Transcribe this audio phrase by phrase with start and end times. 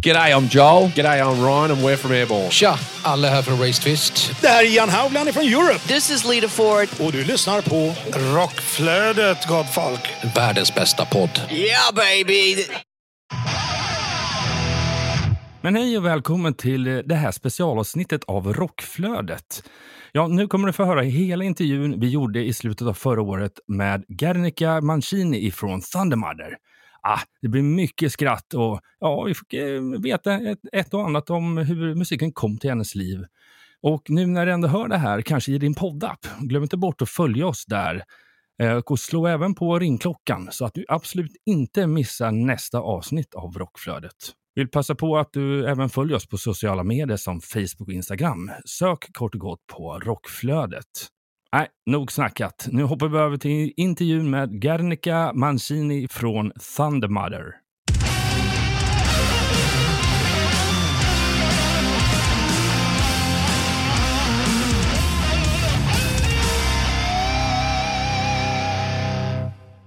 [0.00, 0.88] G'day, I'm Joel.
[0.94, 2.50] G'day, I'm Ryan and we're from Airborne.
[2.50, 4.32] Tja, alla här från Race Twist.
[4.40, 5.78] Det här är Ian Haugland från Europe.
[5.78, 6.88] This is Lita Ford.
[7.00, 7.94] Och du lyssnar på
[8.34, 10.00] Rockflödet, gott folk.
[10.36, 11.40] Världens bästa podd.
[11.50, 12.64] Yeah, baby!
[15.60, 19.62] Men hej och välkommen till det här specialavsnittet av Rockflödet.
[20.12, 23.52] Ja, nu kommer du få höra hela intervjun vi gjorde i slutet av förra året
[23.68, 26.56] med Gernika Mancini ifrån Thundermother.
[27.10, 31.30] Ah, det blir mycket skratt och ja, vi fick eh, veta ett, ett och annat
[31.30, 33.24] om hur musiken kom till hennes liv.
[33.82, 37.02] Och nu när du ändå hör det här, kanske i din poddapp, glöm inte bort
[37.02, 38.02] att följa oss där.
[38.62, 43.54] Eh, Och slå även på ringklockan så att du absolut inte missar nästa avsnitt av
[43.58, 44.16] Rockflödet.
[44.54, 48.50] Vill passa på att du även följer oss på sociala medier som Facebook och Instagram.
[48.64, 51.08] Sök kort och gott på Rockflödet.
[51.52, 52.68] Nej, nog snackat.
[52.72, 57.54] Nu hoppar vi över till intervjun med Gernika Mancini från Thundermother.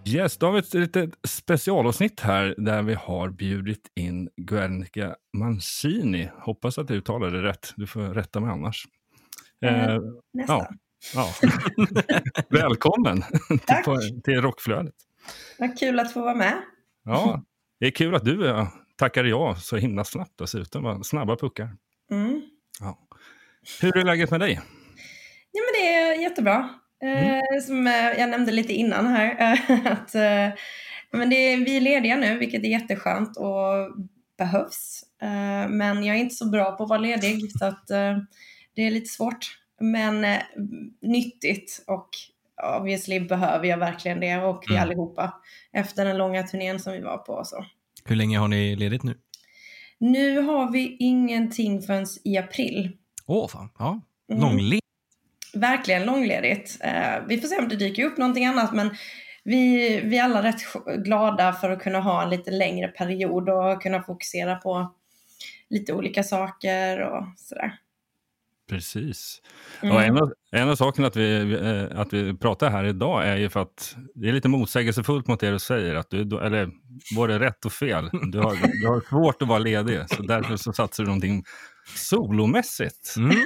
[0.07, 6.30] Yes, då har vi ett litet specialavsnitt här där vi har bjudit in Guernica Mancini.
[6.39, 7.73] Hoppas att jag uttalade det rätt.
[7.75, 8.85] Du får rätta mig annars.
[9.66, 10.00] Eh,
[10.33, 10.66] Nästan.
[11.13, 11.33] Ja.
[12.49, 14.95] Välkommen till, till Rockflödet.
[15.59, 16.61] Vad kul att få vara med.
[17.05, 17.44] Ja,
[17.80, 21.03] det är kul att du eh, tackade ja så himla snabbt dessutom.
[21.03, 21.69] Snabba puckar.
[22.11, 22.41] Mm.
[22.79, 22.97] Ja.
[23.81, 24.61] Hur är läget med dig?
[25.52, 26.69] Ja, men det är jättebra.
[27.03, 27.33] Mm.
[27.35, 30.59] Eh, som eh, jag nämnde lite innan här, eh, att eh,
[31.11, 33.97] men det är, vi är lediga nu, vilket är jätteskönt och
[34.38, 35.03] behövs.
[35.22, 38.17] Eh, men jag är inte så bra på att vara ledig, så att eh,
[38.75, 39.60] det är lite svårt.
[39.81, 40.39] Men eh,
[41.01, 42.09] nyttigt och
[42.77, 44.83] obviously behöver jag verkligen det och vi Mm.
[44.83, 45.33] allihopa
[45.73, 47.41] efter den långa turnén som vi var på.
[47.45, 47.65] Så.
[48.05, 49.17] Hur länge har ni ledigt nu?
[49.97, 52.97] Nu har vi ingenting förrän i april.
[53.25, 53.69] Åh, fan.
[53.79, 54.01] Ja.
[54.31, 54.41] Mm.
[54.41, 54.85] Långledigt.
[55.53, 56.77] verkligen långledigt.
[56.81, 58.89] Eh, vi får se om det dyker upp någonting annat men
[59.44, 60.61] vi, vi är alla rätt
[60.97, 64.94] glada för att kunna ha en lite längre period och kunna fokusera på
[65.69, 67.77] lite olika saker och sådär.
[68.71, 69.41] Precis.
[69.81, 69.95] Mm.
[69.95, 73.37] Och en, av, en av sakerna att vi, eh, att vi pratar här idag är
[73.37, 75.95] ju för att det är lite motsägelsefullt mot det du säger.
[75.95, 76.69] Att du, eller
[77.15, 78.09] både rätt och fel.
[78.11, 81.43] Du har, du har svårt att vara ledig, så därför så satsar du någonting
[81.95, 83.15] solomässigt.
[83.17, 83.35] Mm.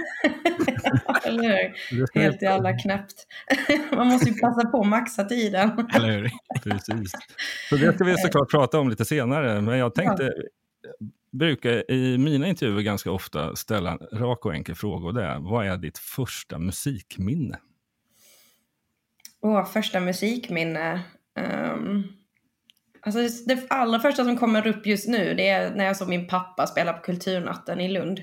[1.24, 2.22] Eller hur?
[2.22, 3.28] Helt jävla knäppt.
[3.96, 5.88] Man måste ju passa på att maxa tiden.
[5.96, 6.32] Eller hur?
[6.64, 7.12] Precis.
[7.70, 9.62] Så det ska vi såklart prata om lite senare.
[9.62, 10.34] Men jag tänkte,
[11.38, 15.06] brukar i mina intervjuer ganska ofta ställa en rak och enkel fråga.
[15.08, 17.60] Och det är, vad är ditt första musikminne?
[19.42, 21.02] Åh, första musikminne.
[21.74, 22.04] Um,
[23.02, 26.28] alltså det allra första som kommer upp just nu det är när jag såg min
[26.28, 28.22] pappa spela på Kulturnatten i Lund.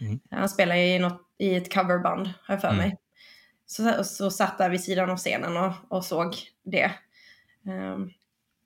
[0.00, 0.20] Mm.
[0.30, 2.78] Han spelar i, något, i ett coverband, har jag för Mm.
[2.78, 2.96] mig.
[3.66, 6.90] Så, så satt där vid sidan av scenen och, och såg det.
[7.66, 8.10] Ehm,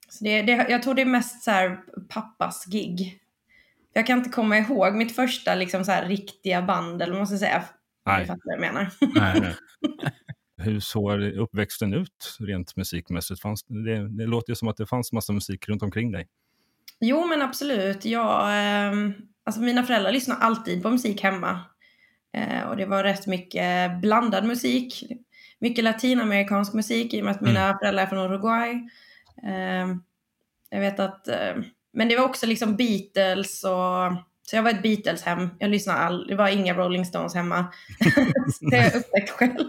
[0.08, 0.66] så det, det.
[0.68, 3.20] Jag tror det är mest så här pappas gig.
[3.92, 7.26] Jag kan inte komma ihåg mitt första liksom så här riktiga band, eller vad man
[7.26, 7.64] ska säga.
[8.06, 8.26] Nej.
[8.26, 8.90] Fattar vad jag menar.
[9.14, 9.54] Nej.
[10.56, 13.40] Hur såg uppväxten ut rent musikmässigt?
[13.40, 16.28] Fanns, det, det låter ju som att det fanns massa musik runt omkring dig.
[17.00, 18.04] Jo, men absolut.
[18.04, 21.60] Jag, ehm, alltså mina föräldrar lyssnar alltid på musik hemma.
[22.32, 25.04] Eh, och det var rätt mycket blandad musik.
[25.58, 28.88] Mycket latinamerikansk musik i och med att mina föräldrar är från Uruguay.
[29.42, 30.02] Ehm,
[30.70, 34.12] jag vet att, ehm, men det var också liksom Beatles och
[34.50, 35.48] så jag var ett Beatles-hem.
[35.58, 37.66] Jag lyssnade all, det var inga Rolling Stones hemma.
[38.70, 39.68] det har jag upptäckt själv.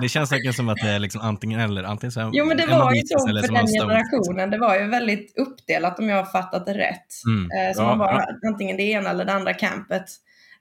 [0.00, 1.82] Det känns säkert som att det är liksom antingen eller.
[1.84, 4.50] Antingen så Jo men det var ju så för den generationen.
[4.50, 7.06] Det var ju väldigt uppdelat om jag har fattat det rätt.
[7.26, 7.50] Mm.
[7.50, 8.48] Eh, Så Ja, man var ja.
[8.48, 10.04] antingen det ena eller det andra campet.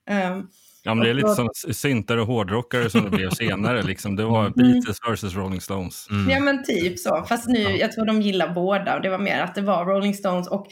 [0.10, 0.50] Um,
[0.86, 3.82] Ja, men det är lite Och- som syntare och hårdrockare som det blev senare.
[3.84, 4.16] Liksom.
[4.16, 4.54] Det var Mm.
[4.56, 6.08] Beatles versus Rolling Stones.
[6.10, 6.30] Mm.
[6.30, 7.26] Ja men typ så.
[7.30, 8.96] Fast nu, jag tror de gillar båda.
[8.96, 10.68] Och det var mer att det var Rolling Stones och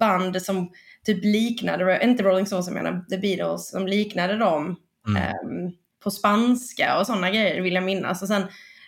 [0.00, 0.70] band som
[1.06, 4.76] typ liknade, inte Rolling Stones jag menar, The Beatles, som liknade dem
[5.08, 5.22] Mm.
[5.22, 5.72] ehm,
[6.04, 8.22] på spanska och sådana grejer vill jag minnas.
[8.22, 8.42] Och sen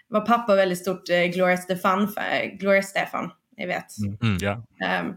[0.08, 2.14] var pappa väldigt stort eh, Gloria Stefan,
[2.60, 3.98] Gloria Stefan, ni vet.
[4.22, 4.38] Mm.
[4.40, 4.62] Ja.
[4.86, 5.14] Ehm,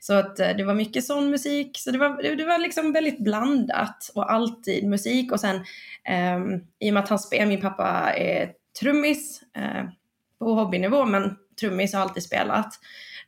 [0.00, 1.78] så att eh, det var mycket sån musik.
[1.78, 5.32] Så det var, det, det var liksom väldigt blandat och alltid musik.
[5.32, 5.64] Och sen
[6.04, 9.84] ehm, i och med att han spelar, min pappa är trummis eh,
[10.38, 12.74] på hobbynivå, men trummis har alltid spelat.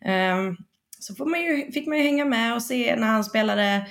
[0.00, 0.56] Ehm,
[0.98, 3.86] så får man ju, fick man ju hänga med och se när han spelade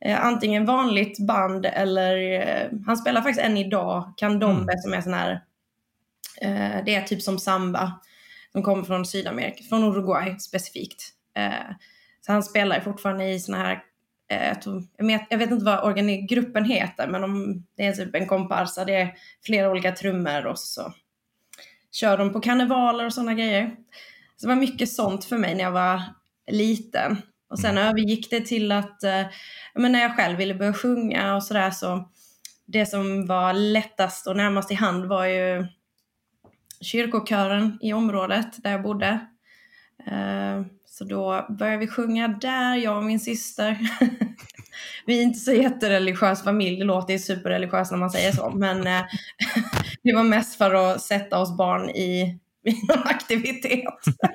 [0.00, 5.14] eh, antingen vanligt band eller eh, han spelar faktiskt än idag, Candombe som är sån
[5.14, 5.32] här,
[6.40, 8.00] eh, det är typ som samba
[8.52, 11.02] som kommer från Sydamerika, från Uruguay specifikt.
[11.36, 11.74] Eh,
[12.26, 13.82] så han spelar fortfarande i såna här
[14.30, 14.56] eh,
[14.96, 18.26] jag, vet, jag vet inte vad organi- gruppen heter, men de, det är typ en
[18.26, 19.14] komparsa, det är
[19.44, 20.92] flera olika trummor och så
[21.92, 23.76] kör de på karnevaler och sådana grejer.
[24.36, 26.02] Så det var mycket sånt för mig när jag var
[26.50, 27.22] liten.
[27.50, 29.26] Och sen övergick det till att, eh,
[29.74, 32.10] men när jag själv ville börja sjunga och sådär så,
[32.66, 35.66] det som var lättast och närmast i hand var ju
[36.80, 39.20] kyrkokören i området där jag bodde.
[40.06, 43.78] Eh, så då började vi sjunga där, jag och min syster.
[45.06, 48.86] vi är inte så jättereligiös familj, det låter ju superreligiöst när man säger så, men
[48.86, 49.02] eh,
[50.02, 52.38] det var mest för att sätta oss barn i
[52.88, 53.84] någon aktivitet.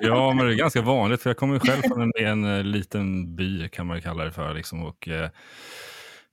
[0.00, 2.64] Ja, men det är ganska vanligt, för jag kommer ju själv från en, en eh,
[2.64, 4.54] liten by, kan man ju kalla det för.
[4.54, 5.30] Liksom, och, eh,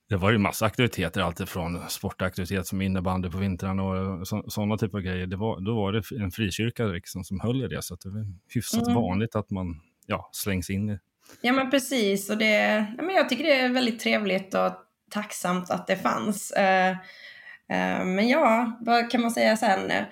[0.08, 4.98] det var ju massa aktiviteter, alltifrån sportaktivitet som innebandy på vintrarna och så, sådana typer
[4.98, 5.26] av grejer.
[5.26, 8.26] Det var, då var det en frikyrka liksom, som höll i det, så det var
[8.54, 8.94] hyfsat Mm.
[8.94, 10.98] vanligt att man ja, slängs in i
[11.40, 14.72] Ja men precis, och det, ja, men jag tycker det är väldigt trevligt och
[15.10, 16.50] tacksamt att det fanns.
[16.50, 16.90] Eh,
[17.68, 19.90] eh, men ja, vad kan man säga sen?
[19.90, 20.04] Eh,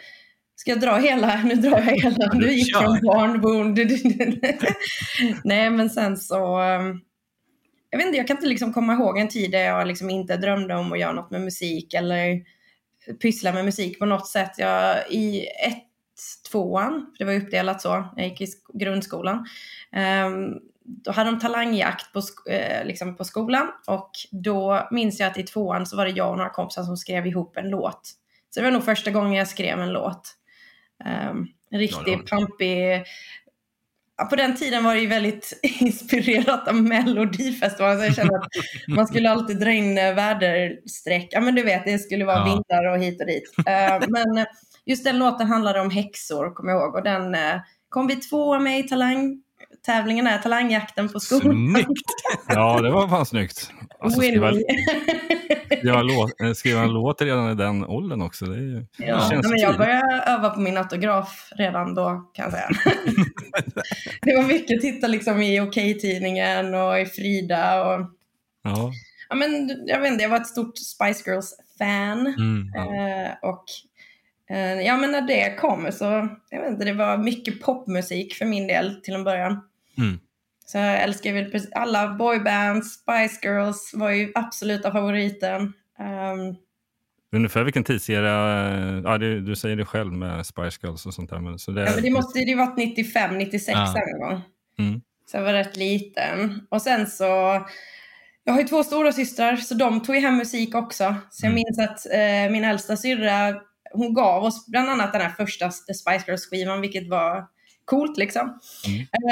[0.57, 1.43] Ska jag dra hela?
[1.45, 2.27] Nu drar jag hela.
[2.33, 3.79] du Du gick från barnbond.
[5.45, 6.81] Nej men sen så, eh,
[7.93, 10.37] jag vet inte, jag kan inte liksom komma ihåg en tid där jag liksom inte
[10.37, 12.43] drömde om att göra något med musik eller
[13.23, 14.51] pyssla med musik på något sätt.
[14.59, 15.85] Jag, I ett,
[16.51, 19.47] tvåan, för det var uppdelat så, jag gick i sk- grundskolan,
[19.93, 20.55] ehm,
[20.85, 25.43] då hade de talangjakt på, eh, liksom på skolan och då minns jag att i
[25.43, 28.01] tvåan så var det jag och några kompisar som skrev ihop en låt.
[28.51, 30.37] Så det var nog första gången jag skrev en låt.
[31.31, 33.05] Um, en riktigt Ja, pampig...
[34.25, 38.49] På den tiden var det ju väldigt inspirerat av Melodifestivalen så jag kände att
[38.89, 41.29] man skulle alltid dra in eh, väderstreck.
[41.31, 42.45] Ja men du vet, det skulle vara Ja.
[42.45, 43.53] vindar och hit och dit.
[43.67, 44.45] Eh, men eh,
[44.87, 46.95] just den låten handlade om häxor, kommer jag ihåg.
[46.95, 47.37] Och den
[47.89, 48.83] kom vi tvåa med i
[49.83, 51.73] talangtävlingen, där, talangjakten på skolan.
[51.75, 52.03] Snyggt!
[52.49, 53.71] Ja, det var fan snyggt.
[54.01, 54.53] Alltså, skriva,
[55.79, 58.45] skriva, en låt, eh, skriva en låt redan i den åldern också.
[58.45, 62.31] Det, är ju, det Ja, känns men jag började öva på min autograf redan då
[62.35, 62.69] kan jag säga.
[64.23, 67.85] det var mycket att titta liksom i Okej-tidningen och i Frida.
[67.85, 68.07] Och,
[68.65, 68.93] Ja.
[69.29, 72.27] ja, men, jag vet inte, jag var ett stort Spice Girls-fan.
[72.27, 72.69] Mm.
[72.75, 73.65] Eh, och
[74.51, 78.45] eh, ja, men när det kom så, jag vet inte, det var mycket popmusik för
[78.45, 79.61] min del till en början.
[79.99, 80.19] Mm.
[80.67, 85.63] Så jag älskar väl alla boybands, Spice Girls var ju absoluta favoriten.
[85.99, 86.57] Um,
[87.35, 88.31] Ungefär vilken tidsserie,
[89.05, 91.39] ja, det, du säger det själv med Spice Girls och sånt där.
[91.41, 93.95] Men, så det, ja, men det måste ju varit 95, 96 Ja.
[94.13, 94.41] en gång.
[94.79, 95.01] Mm.
[95.31, 96.67] Så jag var rätt liten.
[96.71, 97.25] Och sen så,
[98.45, 101.15] jag har ju två stora systrar så de tog ju hem musik också.
[101.31, 101.55] Så jag Mm.
[101.65, 103.55] minns att eh, min äldsta syrra,
[103.93, 107.47] hon gav oss bland annat den här första Spice Girls-skivan, vilket var
[107.85, 108.59] coolt liksom.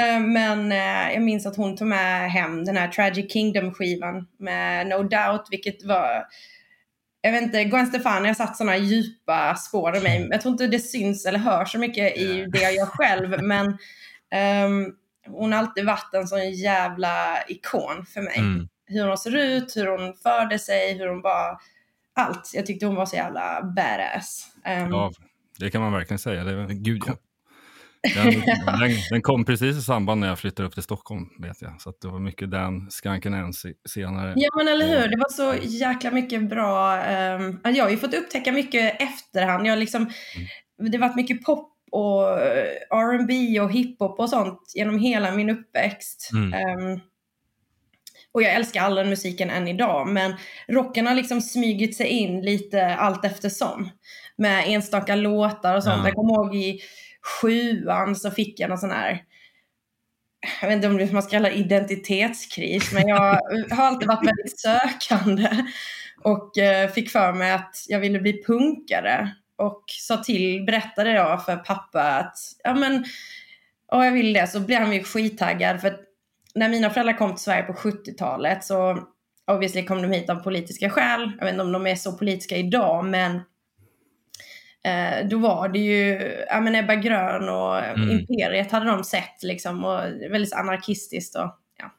[0.01, 4.87] Eh, men eh, jag minns att hon tog med hem den här Tragic Kingdom-skivan med
[4.87, 6.25] No Doubt, vilket var
[7.21, 10.27] jag vet inte, Gwen Stefani har satt sådana djupa spår i mig.
[10.31, 13.77] Jag tror inte det syns eller hörs så mycket i det jag gör själv, men
[14.31, 14.93] ehm,
[15.27, 18.37] hon har alltid varit en sån jävla ikon för mig.
[18.37, 18.67] Mm.
[18.85, 21.57] Hur hon ser ut, hur hon förde sig, hur hon var...
[22.13, 22.51] Allt.
[22.53, 24.47] Jag tyckte hon var så jävla badass.
[24.65, 25.11] Ehm, Ja,
[25.59, 26.43] det kan man verkligen säga.
[26.43, 27.13] Det, Gud, ja.
[28.15, 28.41] den,
[28.79, 31.81] den, den kom precis i samband när jag flyttade upp till Stockholm, vet jag.
[31.81, 34.33] Så att det var mycket den skanken än se- senare.
[34.35, 36.93] Ja men eller hur, det var så jäkla mycket bra.
[37.35, 39.67] Um, jag har ju fått upptäcka mycket efterhand.
[39.67, 40.09] Jag liksom,
[40.77, 45.49] Det har varit mycket pop och eh, R&B och hiphop och sånt genom hela min
[45.49, 46.29] uppväxt.
[46.33, 46.53] Mm.
[46.53, 46.99] Ehm,
[48.33, 50.07] och jag älskar all den musiken än idag.
[50.07, 50.35] Men
[50.67, 53.89] rocken har liksom smugit sig in lite allt eftersom.
[54.37, 55.99] Med enstaka låtar och sånt.
[55.99, 56.05] Ja.
[56.05, 56.79] Jag kommer ihåg i
[57.21, 59.23] sjuan så fick jag någon sån här
[60.61, 63.17] jag vet inte om det man ska kalla det identitetskris, men jag
[63.71, 65.49] har alltid varit väldigt sökande
[66.23, 71.45] och eh, fick för mig att jag ville bli punkare och sa till, berättade jag
[71.45, 73.05] för pappa att ja men,
[73.91, 75.97] ja, jag vill det, så blev han ju skittaggad för
[76.55, 79.07] när mina föräldrar kom till Sverige på 70-talet så
[79.51, 81.31] obviously kom de hit av politiska skäl.
[81.37, 83.41] Jag vet inte om de är så politiska idag, men
[84.83, 88.09] eh, då var det ju ja, men Ebba Grön och Mm.
[88.09, 89.99] Imperiet hade de sett liksom och
[90.31, 91.91] väldigt anarkistiskt och ja.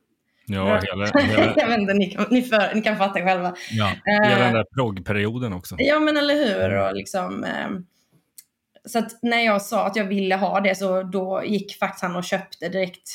[0.47, 3.55] Ja, hela, hela, jag vet inte, ni kan, ni, för, ni kan fatta själva.
[3.71, 3.93] Ja.
[4.05, 5.75] hela den Eh, där proggperioden också.
[5.79, 6.79] Ja men eller hur.
[6.79, 7.87] Och liksom, ehm,
[8.85, 12.25] så när jag sa att jag ville ha det så då gick faktiskt han och
[12.25, 13.09] köpte direkt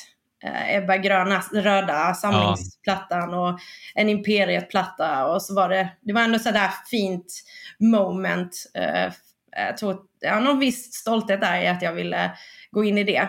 [0.44, 3.60] eh, Ebba Gröna röda samlingsplattan och
[3.96, 7.44] en Imperiet-platta och så var det, det var ändå sådär fint
[7.80, 8.72] moment.
[8.74, 9.14] Eh,
[9.52, 12.32] jag tror, jag har någon viss stolthet där i att jag ville
[12.72, 13.28] gå in i det.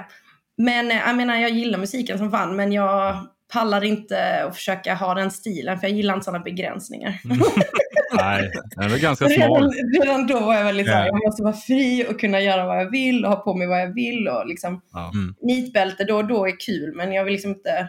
[0.57, 4.95] Men eh, jag menar, jag gillar musiken som fan, men jag pallar inte att försöka
[4.95, 7.21] ha den stilen, för jag gillar inte sådana begränsningar.
[8.17, 9.73] Nej, det är ganska redan, smal.
[10.03, 11.07] redan då var jag väldigt såhär, Ja.
[11.07, 13.81] jag måste vara fri och kunna göra vad jag vill och ha på mig vad
[13.81, 14.29] jag vill.
[14.29, 15.11] Och liksom, Ja.
[15.15, 15.35] Mm.
[15.43, 17.89] nitbälte då och då är kul, men jag vill liksom inte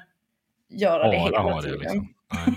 [0.70, 1.80] göra det Bara hela ha det tiden.
[1.80, 2.08] liksom.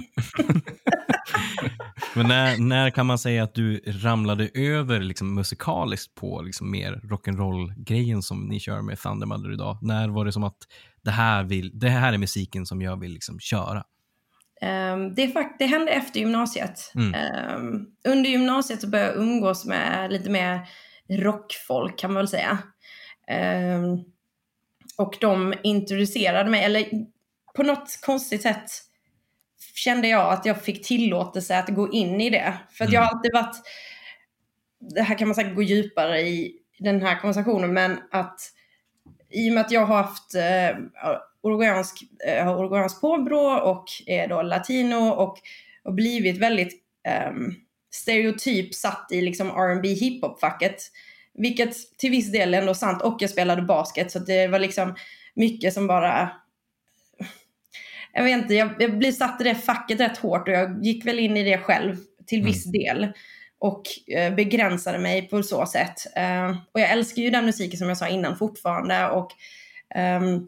[2.14, 6.92] Men när, när kan man säga att du ramlade över liksom, musikaliskt på liksom, mer
[6.92, 9.78] rock'n'roll-grejen som ni kör med Thundermother idag?
[9.82, 10.58] När var det som att
[11.04, 13.84] det här, vill, det här är musiken som jag vill liksom, köra?
[14.60, 16.92] Ehm, det, fakt- det hände efter gymnasiet.
[16.94, 17.14] Mm.
[17.14, 20.60] Ehm, under gymnasiet så började jag umgås med lite mer
[21.08, 22.58] rockfolk kan man väl säga.
[23.28, 23.98] Ehm,
[24.98, 26.84] och de introducerade mig, eller
[27.56, 28.70] på något konstigt sätt
[29.74, 32.54] kände jag att jag fick tillåtelse att gå in i det.
[32.70, 33.56] För att jag har alltid varit,
[34.94, 38.40] det här kan man säkert gå djupare i den här konversationen, men att
[39.30, 40.76] i och med att jag har haft eh,
[41.42, 45.38] uruguayansk, eh, påbrå och är då latino och,
[45.84, 46.82] och blivit väldigt
[47.28, 47.54] um,
[47.90, 50.76] stereotyp satt i liksom R&B hiphop-facket.
[51.34, 54.94] Vilket till viss del är ändå sant och jag spelade basket så det var liksom
[55.34, 56.30] mycket som bara
[58.12, 61.06] jag vet inte, jag, jag blev satt i det facket rätt hårt och jag gick
[61.06, 63.12] väl in i det själv till viss del.
[63.58, 63.82] Och
[64.16, 66.16] eh, begränsade mig på så sätt.
[66.16, 69.08] Eh, och jag älskar ju den musiken som jag sa innan fortfarande.
[69.08, 69.30] Och,
[69.94, 70.46] ehm,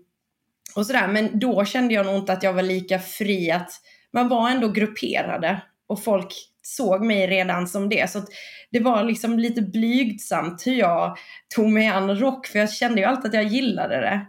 [0.76, 1.08] och sådär.
[1.08, 3.70] Men då kände jag nog inte att jag var lika fri att
[4.12, 5.62] man var ändå grupperade.
[5.86, 8.10] Och folk såg mig redan som det.
[8.10, 8.22] Så
[8.70, 11.18] det var liksom lite blygsamt hur jag
[11.56, 12.46] tog mig an rock.
[12.46, 14.26] För jag kände ju alltid att jag gillade det.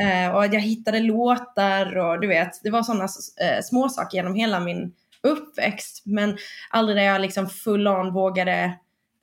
[0.00, 3.04] Eh, och att jag hittade låtar och du vet, det var sådana
[3.40, 6.02] eh, småsaker genom hela min uppväxt.
[6.06, 6.36] Men
[6.70, 8.72] aldrig där jag liksom full on vågade,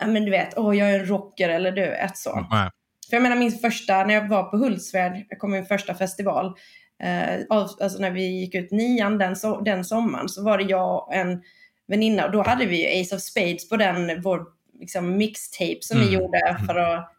[0.05, 2.47] men du vet, åh jag är en rocker eller du vet så.
[2.51, 2.69] Nej.
[3.09, 6.45] För jag menar min första, när jag var på Hultsfred, jag kom min första festival,
[7.03, 11.07] eh, alltså när vi gick ut nian den, so den sommaren så var det jag
[11.07, 11.41] och en
[11.87, 14.45] väninna och då hade vi Ace of Spades på den, vår
[14.79, 16.21] liksom, mixtape som vi Mm.
[16.21, 17.11] gjorde för att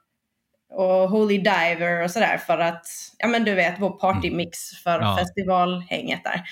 [0.71, 2.87] och Holy Diver och sådär för att,
[3.19, 5.17] ja men du vet, vår partymix för Ja.
[5.21, 6.43] festivalhänget där.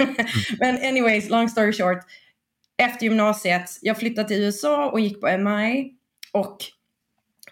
[0.58, 1.98] men anyways, long story short.
[2.82, 5.90] Efter gymnasiet, jag flyttade till USA och gick på MI.
[6.32, 6.56] Och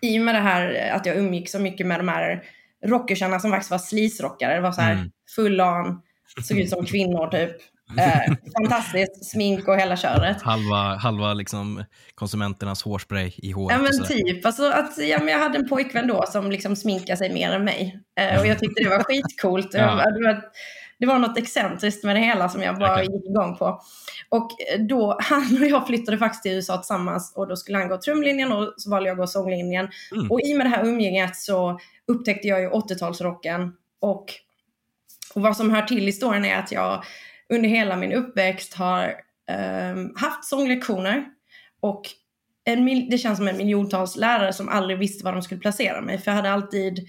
[0.01, 2.43] i och med det här att jag umgick så mycket med de här
[2.85, 4.55] rockersarna som faktiskt var sleaze-rockare.
[4.55, 5.11] Det var så här Mm.
[5.37, 6.03] full on,
[6.43, 7.57] såg ut som kvinnor typ.
[7.99, 10.43] Eh, fantastiskt, smink och hela köret.
[10.43, 13.77] Halva, halva liksom, konsumenternas hårspray i håret.
[13.77, 17.17] Ja men typ, alltså att ja, men jag hade en pojkvän då som liksom sminkade
[17.17, 18.01] sig mer än mig.
[18.21, 19.75] Eh, och jag tyckte det var skitcoolt.
[19.75, 19.81] Ja.
[20.05, 20.43] Jag- det, var,
[20.99, 23.13] det var något excentriskt med det hela som jag bara Verkligen.
[23.21, 23.81] gick igång på.
[24.29, 27.89] Och eh, då, han och jag flyttade faktiskt till USA tillsammans och då skulle han
[27.89, 29.89] gå trumlinjen och så valde jag att gå sånglinjen.
[30.13, 30.31] Mm.
[30.31, 31.79] Och i med det här umgänget så
[32.09, 34.25] upptäckte jag ju 80-talsrocken och,
[35.35, 37.05] och vad som hör till historien är att jag
[37.55, 39.15] under hela min uppväxt har
[39.51, 41.25] ehm, haft sånglektioner
[41.81, 42.03] och
[42.65, 46.19] en det känns som en miljontals lärare som aldrig visste var de skulle placera mig.
[46.19, 47.09] För jag hade alltid,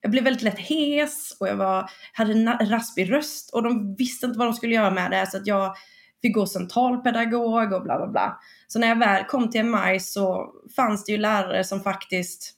[0.00, 4.26] jag blev väldigt lätt hes och jag var, hade en raspig röst och de visste
[4.26, 5.26] inte vad de skulle göra med det.
[5.26, 5.76] Så att jag
[6.22, 8.40] fick gå centralpedagog och bla bla bla.
[8.66, 12.52] Så när jag väl kom till MI så fanns det ju lärare som faktiskt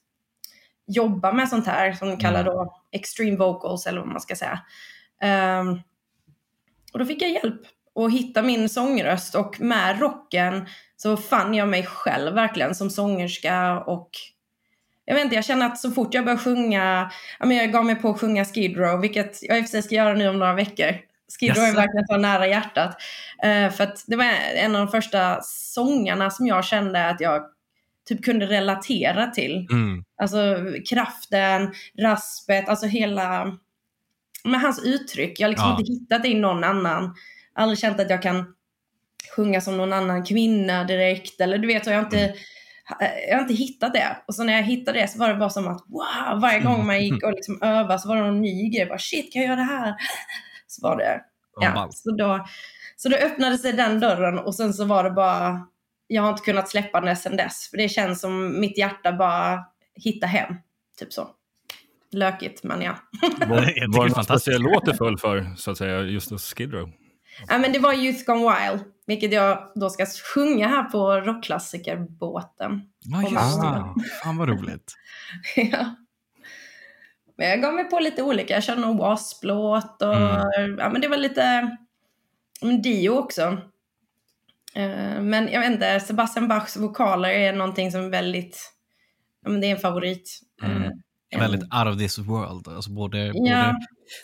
[0.86, 4.60] jobbar med sånt här som de kallar då extreme vocals eller vad man ska säga.
[5.22, 5.80] Ehm,
[6.92, 7.60] och då fick jag hjälp
[7.94, 10.66] att hitta min sångröst och med rocken
[10.96, 14.10] så fann jag mig själv verkligen som sångerska och
[15.04, 17.84] jag vet inte, jag känner att så fort jag började sjunga, ja, men jag gav
[17.84, 20.28] mig på att sjunga Skid Row, vilket jag i och för sig ska göra nu
[20.28, 20.96] om några veckor.
[21.40, 21.80] Skid Row är Jaså?
[21.80, 22.96] verkligen så nära hjärtat.
[23.42, 24.24] Eh, för det var
[24.56, 27.42] en av de första sångarna som jag kände att jag
[28.08, 29.66] typ kunde relatera till.
[29.70, 30.04] Mm.
[30.22, 30.56] Alltså
[30.90, 33.58] kraften, raspet, alltså hela...
[34.50, 35.40] Men hans uttryck.
[35.40, 35.78] Jag har liksom Ja.
[35.80, 37.14] inte hittat det i någon annan.
[37.54, 38.54] Aldrig känt att jag kan
[39.36, 41.40] sjunga som någon annan kvinna direkt.
[41.40, 42.34] Eller du vet, jag har inte,
[43.28, 44.16] jag har inte hittat det.
[44.26, 46.86] Och så när jag hittade det så var det bara som att wow, varje gång
[46.86, 48.86] man gick och liksom övade så var det någon ny grej.
[48.86, 49.94] Bara, Shit, kan jag göra det här?
[50.66, 51.20] Så var det.
[51.60, 52.46] Ja, så, då,
[52.96, 55.66] så då öppnade sig den dörren och sen så var det bara,
[56.06, 57.68] jag har inte kunnat släppa den sen dess.
[57.70, 59.64] För det känns som mitt hjärta bara
[59.94, 60.54] hitta hem.
[60.98, 61.28] Typ så.
[62.12, 62.96] Lökigt, men ja.
[63.22, 64.26] Var, det var är det någon fantastiskt.
[64.42, 66.90] speciell låt du föll för, så att säga, just hos Skid Row?
[67.48, 72.80] ja men det var Youth Gone Wild, vilket jag då ska sjunga här på rockklassikerbåten.
[73.04, 73.94] Ja, just det.
[74.24, 74.94] Fan vad roligt.
[75.56, 75.94] ja.
[77.36, 78.54] Men jag gav mig på lite olika.
[78.54, 80.14] Jag körde någon Wasp-låt och
[80.78, 81.76] ja, men det var lite
[82.62, 83.42] men Dio också.
[84.74, 88.72] Eh, Men jag vet inte, Sebastian Bachs vokaler är någonting som är väldigt,
[89.44, 90.40] ja men det är en favorit.
[90.62, 90.92] Mm.
[91.36, 92.68] Väldigt out of this world.
[92.68, 93.32] Alltså både, Ja.
[93.34, 93.76] både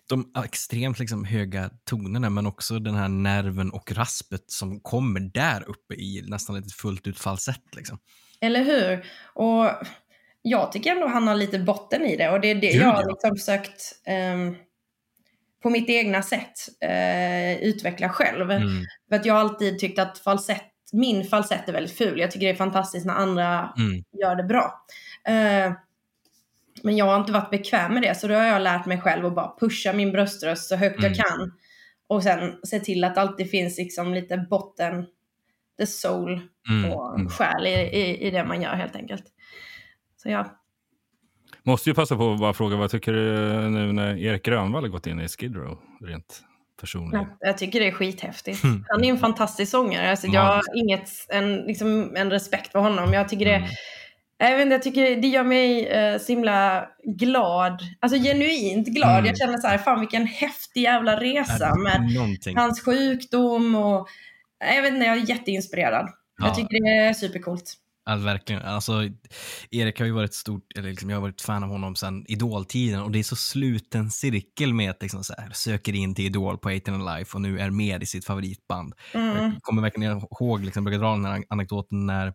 [0.09, 5.69] de extremt liksom höga tonerna, men också den här nerven och raspet som kommer där
[5.69, 7.75] uppe i nästan ett fullt ut falsett.
[7.77, 7.99] Liksom.
[8.41, 9.05] Eller hur?
[9.35, 9.71] Och
[10.43, 12.93] jag tycker ändå han har lite botten i det och det är det Gud, jag
[12.93, 14.57] har liksom försökt ehm,
[15.63, 18.51] på mitt egna sätt eh, utveckla själv.
[18.51, 18.85] Mm.
[19.09, 22.19] För att jag har alltid tyckt att falsett, min falsett är väldigt ful.
[22.21, 24.05] Jag tycker det är fantastiskt när andra Mm.
[24.21, 24.85] gör det bra.
[25.29, 25.73] Eh,
[26.85, 29.27] men jag har inte varit bekväm med det så då har jag lärt mig själv
[29.27, 31.19] att bara pusha min bröströst så högt jag Mm.
[31.19, 31.53] kan.
[32.07, 35.07] Och sen se till att det alltid finns liksom lite botten,
[35.79, 36.93] the soul Mm.
[36.93, 37.29] och mm.
[37.29, 39.25] själ i, i, i det man gör helt enkelt.
[40.23, 40.61] Så ja,
[41.63, 43.33] Måste ju passa på att bara fråga, vad tycker du
[43.71, 45.79] nu när Erik Grönvall har gått in i Skid Row?
[46.01, 46.43] Rent
[46.81, 47.27] personligen.
[47.41, 48.65] jag, jag tycker det är skithäftigt.
[48.65, 48.85] Mm.
[48.89, 50.11] Han är en fantastisk sångare.
[50.11, 53.13] Alltså, jag har inget, en, liksom, en respekt för honom.
[53.13, 53.69] Jag tycker det Mm.
[54.39, 57.81] Jag, inte, jag tycker det gör mig eh, så himla glad.
[58.01, 59.19] Alltså genuint glad.
[59.19, 59.27] Mm.
[59.27, 62.57] Jag känner så här, fan vilken häftig jävla resa med Någonting.
[62.57, 64.09] hans sjukdom och
[64.75, 66.09] jag vet inte, jag är jätteinspirerad.
[66.39, 66.47] Ja.
[66.47, 67.75] Jag tycker det är supercoolt.
[68.07, 68.63] Ja, verkligen.
[68.63, 68.93] Alltså,
[69.71, 73.03] Erik har ju varit stort, eller liksom, jag har varit fan av honom sedan Idol-tiden
[73.03, 76.59] och det är så sluten cirkel med att liksom, så här, söker in till Idol
[76.59, 78.95] på 18 Life och nu är med i sitt favoritband.
[79.13, 79.37] Mm.
[79.37, 82.33] Jag kommer verkligen ihåg, liksom, brukar dra den här anekdoten när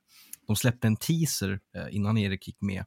[0.49, 2.83] de släppte en teaser eh, innan Erik gick med.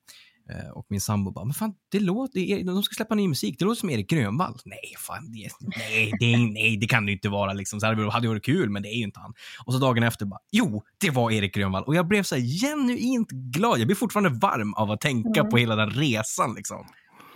[0.51, 3.65] Eh, och min sambo bara, men fan, det låter, de ska släppa ny musik, det
[3.65, 4.59] låter som Erik Grönvall.
[4.65, 7.53] Nej, fan, det, nej, det, nej, det kan det inte vara.
[7.53, 7.81] Liksom.
[7.81, 9.35] Så här, hade varit kul, men det är ju inte han.
[9.65, 11.85] Och så dagen efter bara, jo, det var Erik Grönvall.
[11.85, 13.79] Och jag blev så här genuint glad.
[13.79, 15.51] Jag blir fortfarande varm av att tänka Mm.
[15.51, 16.55] på hela den resan.
[16.55, 16.87] Liksom.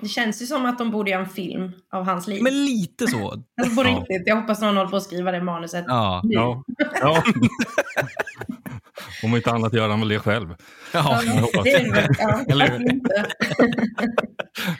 [0.00, 2.42] Det känns ju som att de borde göra en film av hans liv.
[2.42, 3.30] Men lite så.
[3.60, 3.96] alltså, på Ja.
[4.00, 4.22] riktigt.
[4.26, 5.84] Jag hoppas någon håller på att skriva det manuset.
[5.88, 6.34] Ja, nu.
[6.34, 6.62] Ja.
[7.00, 7.22] ja.
[9.24, 10.54] Om inte annat gör han väl det själv.
[10.92, 11.20] ja.
[11.24, 11.64] Ja, hoppas.
[11.64, 12.08] det.
[12.18, 13.00] Ja, Eller hur?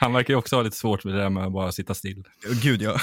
[0.01, 2.25] Han verkar ju också ha lite svårt med det där med att bara sitta still.
[2.63, 2.97] gud ja.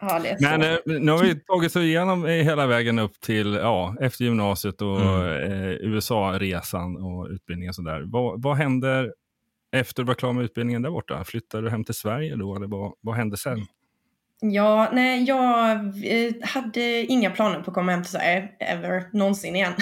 [0.00, 4.24] Ja, Men eh, nu har vi tagit oss igenom hela vägen upp till ja, efter
[4.24, 5.52] gymnasiet och Mm.
[5.52, 8.02] eh, USA-resan och utbildningen och sådär.
[8.06, 9.12] Vad, vad händer
[9.74, 11.24] efter du var klar med utbildningen där borta?
[11.24, 13.66] Flyttar du hem till Sverige då eller vad, vad hände sen?
[14.40, 15.70] Ja, nej, jag
[16.06, 19.72] eh, hade inga planer på att komma hem till Sverige, ever, någonsin igen.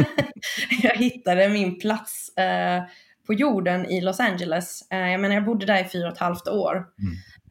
[0.82, 2.82] jag hittade min plats eh,
[3.26, 4.90] på jorden i Los Angeles.
[4.90, 6.86] Eh, jag menar, jag bodde där i fyra och ett halvt år.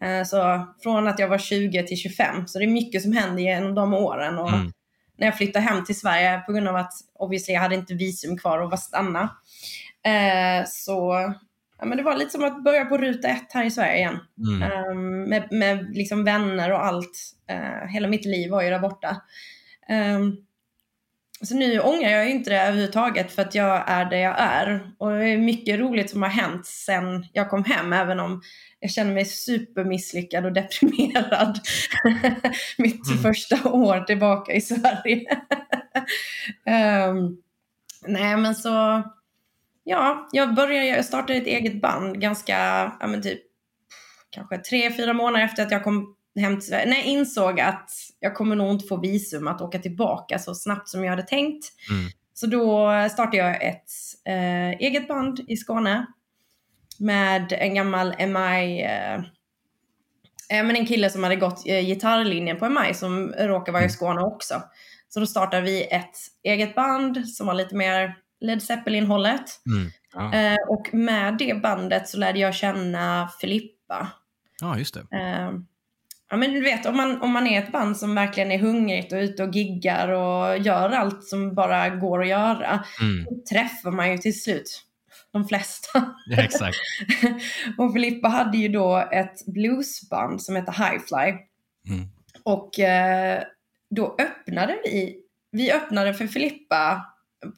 [0.02, 3.44] Eh, så från att jag var 20 till 25, så det är mycket som händer
[3.44, 4.38] genom de åren.
[4.38, 4.72] Och Mm.
[5.20, 8.38] När jag flyttade hem till Sverige, på grund av att obviously, jag hade inte visum
[8.38, 9.22] kvar och var stanna,
[10.06, 11.34] eh, så
[11.80, 14.20] ja, men det var lite som att börja på ruta ett här i Sverige igen.
[14.48, 14.72] Mm.
[14.92, 17.34] Um, med med liksom vänner och allt.
[17.52, 19.22] Uh, hela mitt liv var ju där borta.
[19.90, 20.38] Um,
[21.42, 24.92] så nu ångrar jag inte det överhuvudtaget för att jag är där jag är.
[24.98, 28.42] Och det är mycket roligt som har hänt sen jag kom hem, även om
[28.80, 31.60] jag känner mig supermisslyckad och deprimerad
[32.78, 33.24] mitt Mm.
[33.24, 35.38] första år tillbaka i Sverige.
[37.10, 37.38] um,
[38.08, 39.04] nej men så,
[39.88, 42.58] ja, jag började, jag startade ett eget band ganska,
[43.00, 43.40] ja men typ
[44.30, 46.90] kanske tre, fyra månader efter att jag kom hem till Sverige.
[46.90, 51.04] Nej, insåg att jag kommer nog inte få visum att åka tillbaka så snabbt som
[51.04, 51.66] jag hade tänkt.
[51.92, 52.10] Mm.
[52.34, 53.92] Så då startade jag ett
[54.26, 56.06] eh, eget band i Skåne
[57.00, 59.22] med en gammal MI, eh,
[60.50, 64.22] men en kille som hade gått eh, gitarrlinjen på MI som råkar vara i Skåne
[64.22, 64.64] också.
[65.10, 69.46] Så då startade vi ett eget band som var lite mer Led Zeppelin-hållet.
[69.66, 69.92] Mm.
[70.14, 70.34] Ja.
[70.34, 74.08] Eh, och med det bandet så lärde jag känna Filippa.
[74.62, 75.18] Ja, just det.
[75.18, 75.52] Eh,
[76.30, 79.14] ja, men du vet, om man, om man är ett band som verkligen är hungrigt
[79.14, 83.26] och ute och giggar och gör allt som bara går att göra, Mm.
[83.26, 84.84] då träffar man ju till slut
[85.32, 86.06] de flesta.
[86.26, 86.78] Ja, exakt.
[87.78, 91.38] och Filippa hade ju då ett bluesband som heter Highfly.
[91.90, 92.08] Mm.
[92.44, 93.44] Och eh,
[93.90, 95.18] då öppnade vi,
[95.52, 97.06] vi öppnade för Filippa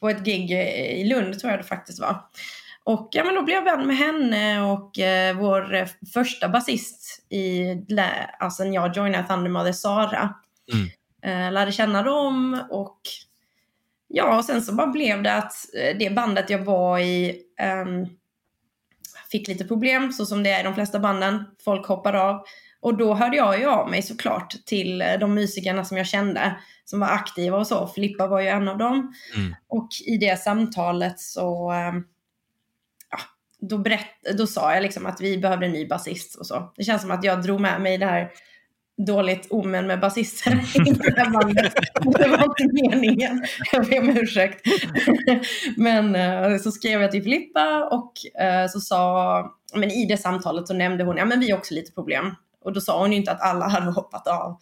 [0.00, 0.50] på ett gig
[1.00, 2.24] i Lund tror jag det faktiskt var.
[2.84, 7.26] Och ja, men då blev jag vän med henne och eh, vår eh, första basist
[7.32, 7.64] i,
[8.38, 10.34] alltså när jag joinade Thunder Mother, Sara.
[10.72, 10.88] Mm.
[11.22, 13.00] Eh, lärde känna dem och
[14.08, 18.06] ja, och sen så bara blev det att eh, det bandet jag var i ehm,
[19.30, 21.44] fick lite problem, så som det är i de flesta banden.
[21.64, 22.44] Folk hoppar av.
[22.80, 26.56] Och då hörde jag ju av mig såklart till eh, de musikerna som jag kände,
[26.90, 27.86] som var aktiva och så.
[27.86, 29.14] Filippa var ju en av dem.
[29.36, 29.54] Mm.
[29.68, 32.04] Och i det samtalet så ehm,
[33.10, 33.18] ja,
[33.60, 36.72] då, berätt, då sa jag liksom att vi behövde en ny basist och så.
[36.76, 38.30] Det känns som att jag drog med mig det här
[39.06, 40.52] dåligt omen med basister
[40.88, 41.72] i det här bandet.
[42.18, 43.44] Det var inte meningen.
[43.72, 44.66] Jag ber om ursäkt.
[45.76, 50.68] Men eh, så skrev jag till Filippa och eh, så sa men i det samtalet
[50.68, 52.34] så nämnde hon, ja men vi har också lite problem.
[52.64, 54.58] Och då sa hon ju inte att alla hade hoppat av.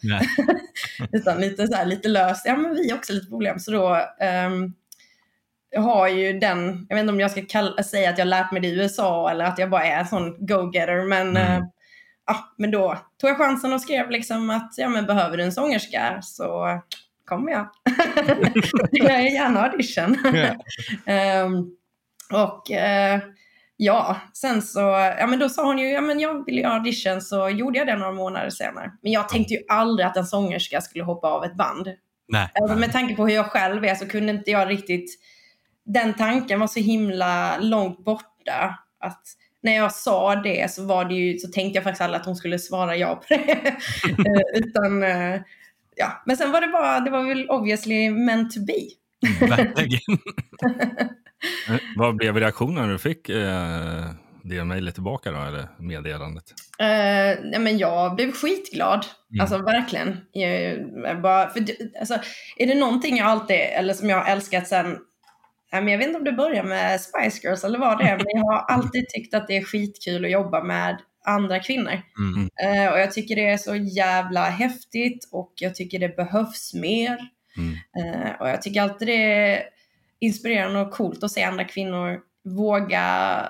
[1.11, 3.59] Utan lite, så här, lite löst, ja men vi har också lite problem.
[3.59, 3.95] Så då
[4.47, 4.73] um,
[5.69, 8.51] jag har ju den, jag vet inte om jag ska kalla, säga att jag lärt
[8.51, 11.03] mig det i USA eller att jag bara är en sån go-getter.
[11.07, 11.61] Men, Mm.
[11.61, 11.67] uh,
[12.27, 15.51] ja, men då tog jag chansen och skrev liksom att ja, men behöver du en
[15.51, 16.79] sångerska så
[17.25, 17.67] kommer jag.
[18.91, 20.17] jag är gärna audition.
[21.05, 21.71] Ehm,
[22.33, 23.19] och eh,
[23.81, 24.79] ja, sen så,
[25.19, 27.87] ja men då sa hon ju, ja men jag vill göra audition, så gjorde jag
[27.87, 28.91] det några månader senare.
[29.01, 31.87] Men jag tänkte ju aldrig att en sångerska skulle hoppa av ett band.
[32.27, 32.49] Nej.
[32.53, 35.19] Alltså, med tanke på hur jag själv är så kunde inte jag riktigt,
[35.85, 39.23] den tanken var så himla långt borta att
[39.61, 42.35] när jag sa det så var det ju, så tänkte jag faktiskt aldrig att hon
[42.35, 43.37] skulle svara ja på det.
[44.09, 45.41] Eh, Utan, eh,
[45.95, 46.23] ja.
[46.25, 48.73] Men sen var det bara, det var väl obviously meant to be.
[49.47, 50.17] Verkligen.
[51.69, 54.05] Eh, Vad blev reaktionen när du fick eh,
[54.43, 56.43] det mejlet tillbaka då, eller meddelandet?
[56.81, 59.05] Uh, nej, men jag blev skitglad.
[59.31, 59.41] Mm.
[59.41, 60.17] Alltså verkligen.
[60.31, 61.65] Jag, bara, för,
[61.99, 62.13] alltså,
[62.57, 64.97] är det någonting jag alltid, eller som jag har älskat sen,
[65.71, 68.25] men jag vet inte om det börjar med Spice Girls eller vad det är, men
[68.27, 72.01] jag har alltid tyckt att det är skitkul att jobba med andra kvinnor.
[72.17, 72.49] Mm.
[72.63, 77.17] Eh, och jag tycker det är så jävla häftigt och jag tycker det behövs mer.
[77.57, 77.73] Mm.
[77.73, 79.63] Eh, och jag tycker alltid det är
[80.19, 83.45] inspirerande och coolt att se andra kvinnor våga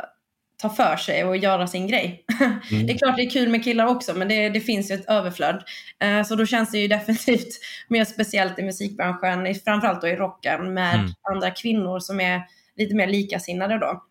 [0.62, 2.26] ta för sig och göra sin grej.
[2.72, 2.88] Mm.
[2.88, 5.10] Det är klart det är kul med killar också men det, det finns ju ett
[5.10, 5.64] överflöd.
[6.00, 10.74] Eh, så då känns det ju definitivt mer speciellt i musikbranschen, framförallt då i rocken
[10.74, 11.12] med Mm.
[11.34, 12.42] andra kvinnor som är
[12.76, 14.04] lite mer likasinnade då.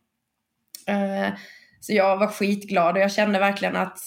[0.93, 1.29] Eh,
[1.81, 3.99] så jag var skitglad och jag kände verkligen att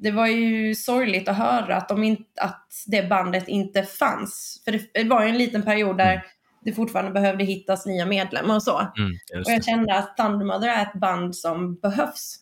[0.00, 4.62] det var ju sorgligt att höra att, de inte, att det bandet inte fanns.
[4.64, 6.22] För det, det var ju en liten period där
[6.64, 8.92] det fortfarande behövde hittas nya medlemmar och så.
[9.34, 12.36] Just Och jag kände att Thundermother är ett band som behövs.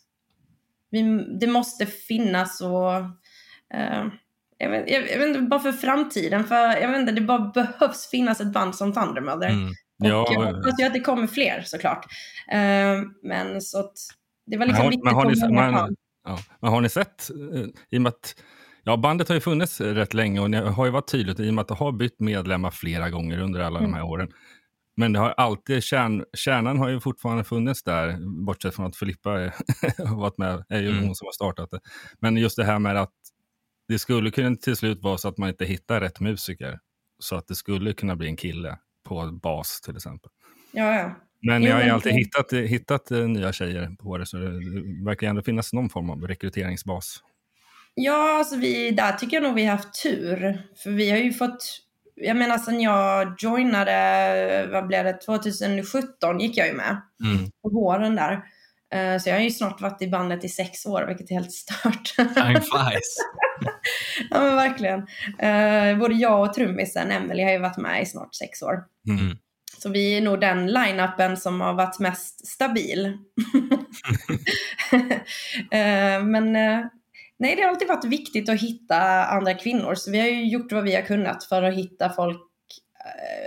[0.90, 1.02] Vi,
[1.40, 2.94] det måste finnas och...
[3.74, 4.04] eh,
[4.58, 6.44] jag, vet, jag, jag vet inte, bara för framtiden.
[6.44, 9.48] För jag vet inte, det bara behövs finnas ett band som Thundermother.
[9.48, 9.68] Mm.
[9.68, 12.06] Och Ja, jag hoppas ju att det kommer fler såklart.
[12.52, 13.92] Eh, men så att
[14.46, 15.96] det var liksom har- viktigt men har ni- men- plan.
[16.24, 16.38] Ja.
[16.60, 18.34] Men har ni sett, eh, i och med att
[18.86, 21.54] ja, bandet har ju funnits rätt länge och det har ju varit tydligt i och
[21.54, 23.90] med att det har bytt medlemmar flera gånger under alla Mm.
[23.90, 24.28] de här åren.
[24.98, 29.30] Men det har alltid, kärn, kärnan har ju fortfarande funnits där, bortsett från att Filippa
[29.98, 31.04] har varit med, är ju Mm.
[31.04, 31.80] hon som har startat det.
[32.20, 33.12] Men just det här med att
[33.88, 36.78] det skulle kunna till slut vara så att man inte hittar rätt musiker.
[37.18, 40.30] Så att det skulle kunna bli en kille på bas till exempel.
[40.72, 41.10] Ja, ja.
[41.42, 44.50] Men jag har ju alltid hittat, hittat eh, nya tjejer på det, så det
[45.04, 47.22] verkar ändå finnas någon form av rekryteringsbas.
[47.98, 50.62] Ja, alltså vi, där tycker jag nog vi har haft tur.
[50.82, 51.78] För vi har ju fått,
[52.14, 57.00] jag menar sen jag joinade, vad blev det, 2017 gick jag ju med.
[57.24, 57.50] Mm.
[57.62, 58.32] På våren där.
[58.94, 61.52] Eh, Så jag har ju snart varit i bandet i sex år, vilket är helt
[61.52, 62.14] stört.
[62.16, 63.16] Time flies.
[64.30, 64.98] ja men verkligen.
[65.38, 68.84] Eh, Både jag och trummisen Emily har ju varit med i snart sex år.
[69.08, 69.36] Mm.
[69.78, 73.12] Så vi är nog den line-upen som har varit mest stabil.
[75.70, 76.56] Eh, Men
[77.38, 79.94] nej, det har alltid varit viktigt att hitta andra kvinnor.
[79.94, 82.42] Så vi har ju gjort vad vi har kunnat för att hitta folk,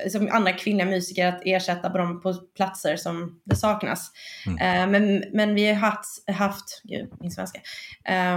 [0.06, 4.12] eh, som andra kvinnliga musiker, att ersätta dem på platser som det saknas.
[4.48, 7.60] Eh, Men, men vi har haft, haft gud, min svenska.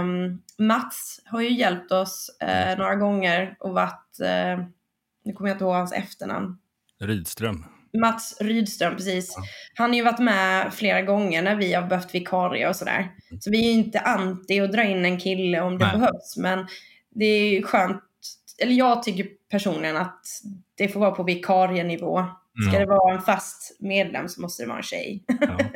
[0.01, 4.65] Um, Mats har ju hjälpt oss eh, några gånger och varit, eh,
[5.25, 6.57] nu kommer jag inte ihåg hans efternamn.
[7.01, 7.65] Rydström.
[8.01, 9.35] Mats Rydström, precis.
[9.75, 13.11] Han har ju varit med flera gånger när vi har behövt vikarie och sådär.
[13.39, 15.93] Så vi är ju inte anti att dra in en kille om det Nej.
[15.97, 16.37] behövs.
[16.37, 16.67] Men
[17.15, 18.01] det är ju skönt,
[18.61, 20.21] eller jag tycker personligen att
[20.77, 22.25] det får vara på vikarienivå.
[22.67, 22.81] Ska Mm.
[22.89, 25.23] det vara en fast medlem så måste det vara en tjej.
[25.27, 25.57] Ja.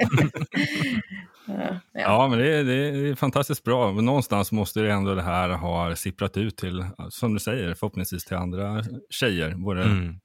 [1.50, 1.80] Ja.
[1.94, 2.74] ja, men det är, det
[3.10, 3.92] är fantastiskt bra.
[3.92, 8.26] Men någonstans måste det ändå det här ha sipprat ut till, som du säger, förhoppningsvis
[8.26, 9.56] till andra tjejer.
[9.56, 10.20] Både Mm.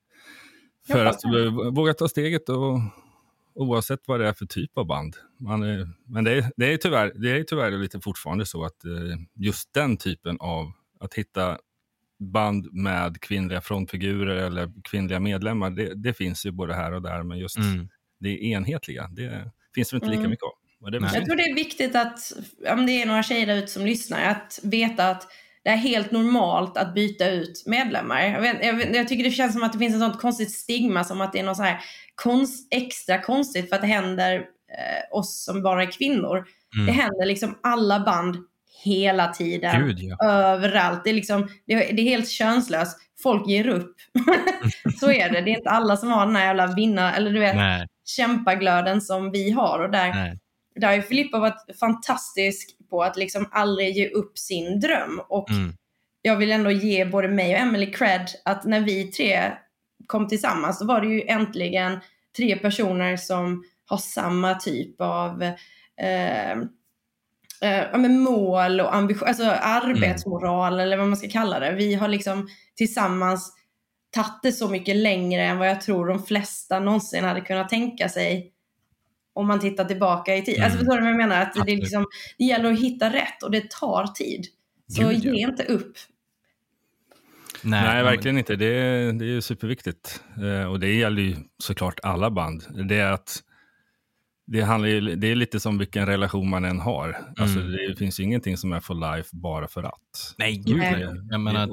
[0.86, 1.20] För att
[1.72, 2.78] våga ta steget och
[3.54, 5.16] oavsett vad det är för typ av band.
[5.38, 8.84] Man är, men det är, det, är tyvärr, det är tyvärr lite fortfarande så att
[8.84, 8.90] eh,
[9.34, 11.58] just den typen av att hitta
[12.20, 17.22] band med kvinnliga frontfigurer eller kvinnliga medlemmar, det, det finns ju både här och där,
[17.22, 17.88] men just Mm.
[18.20, 20.30] det enhetliga, det finns det inte lika Mm.
[20.30, 20.52] mycket av.
[21.00, 22.32] Jag tror det är viktigt att,
[22.72, 25.28] om det är några tjejer där ute som lyssnar, att veta att
[25.64, 28.22] det är helt normalt att byta ut medlemmar.
[28.22, 31.04] Jag, vet, jag, jag tycker det känns som att det finns ett sånt konstigt stigma
[31.04, 31.80] som att det är något så här
[32.14, 36.44] konst, extra konstigt för att det händer eh, oss som bara är kvinnor.
[36.76, 36.86] Mm.
[36.86, 38.36] Det händer liksom alla band
[38.84, 39.86] hela tiden.
[39.86, 40.26] Gud, ja.
[40.26, 41.04] Överallt.
[41.04, 42.98] Det är, liksom, det, det är helt könslöst.
[43.22, 43.96] Folk ger upp.
[45.00, 45.40] så är det.
[45.40, 49.00] Det är inte alla som har den här jävla vinna, eller du vet, Nej, kämpaglöden
[49.00, 49.80] som vi har.
[49.80, 50.38] Och där, nej.
[50.74, 55.20] där har ju Filippa varit fantastisk på att liksom aldrig ge upp sin dröm.
[55.28, 55.72] Och Mm.
[56.22, 59.52] jag vill ändå ge både mig och Emily cred att när vi tre
[60.06, 62.00] kom tillsammans så var det ju äntligen
[62.36, 65.42] tre personer som har samma typ av
[66.02, 66.52] eh,
[67.62, 71.72] eh, mål och ambition, alltså arbetsmoral eller vad man ska kalla det.
[71.72, 73.52] Vi har liksom tillsammans
[74.10, 78.08] tagit det så mycket längre än vad jag tror de flesta någonsin hade kunnat tänka
[78.08, 78.51] sig
[79.34, 80.54] om man tittar tillbaka i tid.
[80.54, 80.64] Mm.
[80.64, 81.42] Alltså förstår du vad jag menar?
[81.42, 82.06] Att det, liksom,
[82.38, 84.46] det gäller att hitta rätt och det tar tid.
[84.88, 85.32] Så Gud, ja.
[85.32, 85.92] ge inte upp.
[87.64, 88.56] Nej, men- verkligen inte.
[88.56, 90.22] Det är, det är ju superviktigt.
[90.42, 92.64] Eh, och det gäller ju såklart alla band.
[92.88, 93.42] Det är att
[94.46, 97.32] det, handlar ju, det är lite som vilken relation man än har.
[97.36, 97.72] Alltså, Mm.
[97.72, 100.34] det finns ju ingenting som är for life bara för att.
[100.38, 100.92] Nej, gud Nej.
[100.92, 101.26] nej.
[101.30, 101.68] Jag menar,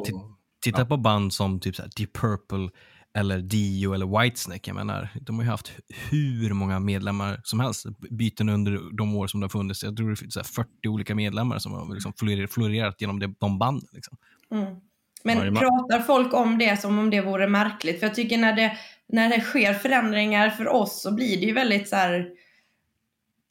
[0.62, 2.69] titta på band som typ så här Deep Purple
[3.17, 4.69] eller Dio eller Whitesnake.
[4.69, 5.72] Jag menar, de har ju haft
[6.10, 7.86] hur många medlemmar som helst.
[8.10, 9.84] Byten under de år som det har funnits.
[9.84, 12.13] Jag tror det finns så här 40 olika medlemmar som har liksom
[12.50, 13.88] florerat, genom det, de banden.
[13.91, 14.17] Liksom.
[14.52, 14.76] Mm.
[15.24, 18.00] Men pratar folk om det som om det vore märkligt?
[18.00, 21.54] För jag tycker när det, när det sker förändringar för oss så blir det ju
[21.54, 22.30] väldigt så här.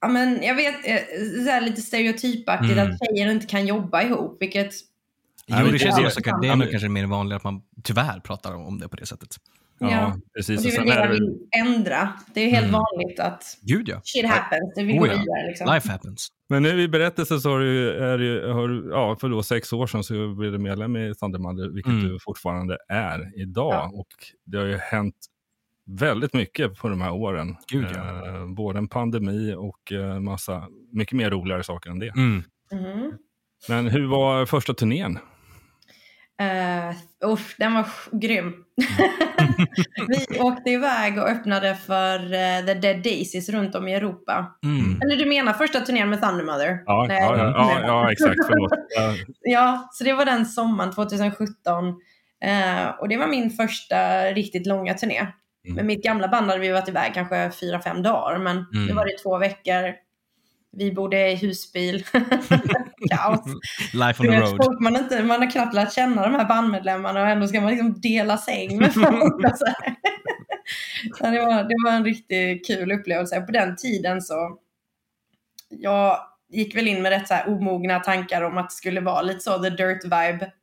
[0.00, 1.00] Ja men jag vet, eh,
[1.44, 2.90] så här lite stereotypaktigt Mm.
[2.90, 4.36] att tjejer inte kan jobba ihop.
[4.42, 4.72] Vilket,
[5.48, 7.62] jo, det, det- känns det- ju säkert, det är nog kanske mer vanligt att man
[7.84, 9.28] tyvärr pratar om det på det sättet.
[9.80, 10.16] Ja, Ja.
[10.36, 10.58] precis.
[10.58, 12.12] och det är det jag vill ändra.
[12.34, 12.80] Det är helt Mm.
[12.80, 14.00] vanligt att Gud ja.
[14.04, 15.10] shit happens, det vill Oh, gå ja.
[15.12, 15.74] vidare liksom.
[15.74, 16.28] Life happens.
[16.48, 19.72] Men nu i berättelsen så har du, är du, har du ja, för då sex
[19.72, 22.08] år sedan så blev du medlem i Thundermother, vilket Mm.
[22.08, 23.72] du fortfarande är idag.
[23.74, 23.90] Ja.
[23.94, 24.06] Och
[24.46, 25.14] det har ju hänt
[25.86, 27.56] väldigt mycket på de här åren.
[27.72, 28.26] Gud, ja.
[28.26, 32.08] eh, både en pandemi och eh, massa, mycket mer roligare saker än det.
[32.08, 32.42] Mm.
[32.72, 33.12] Mhm.
[33.68, 35.18] Men hur var första turnén?
[36.42, 36.94] Uh,
[37.32, 38.64] usch, den var grym.
[40.08, 44.58] vi åkte iväg och öppnade för eh, The Dead Daisies runt om i Europa.
[44.64, 45.00] Mm.
[45.02, 46.82] Eller du menar första turnén med Thundermother?
[46.86, 48.36] Ja, Nej, ja, ja, ja, ja exakt.
[48.46, 48.72] Förlåt.
[49.40, 51.88] Ja, så det var den sommaren 2017.
[52.44, 55.18] Eh, och det var min första riktigt långa turné.
[55.64, 55.76] Mm.
[55.76, 58.38] Med mitt gamla band hade vi varit iväg kanske fyra, fem dagar.
[58.38, 58.86] Men Mm.
[58.86, 59.94] nu var det två veckor.
[60.72, 62.04] Vi bodde i husbil.
[63.10, 63.40] Kaos.
[63.92, 64.56] Life on the road.
[64.64, 67.70] folk man, inte, man har knappt lärt känna de här bandmedlemmarna och ändå ska man
[67.70, 69.44] liksom dela säng med folk.
[69.44, 69.96] och så här.
[71.20, 73.40] ja, det, var, det var en riktigt kul upplevelse.
[73.40, 74.58] På den tiden så
[75.68, 76.18] jag
[76.50, 79.40] gick väl in med rätt så här omogna tankar om att det skulle vara lite
[79.40, 80.52] så the dirt vibe.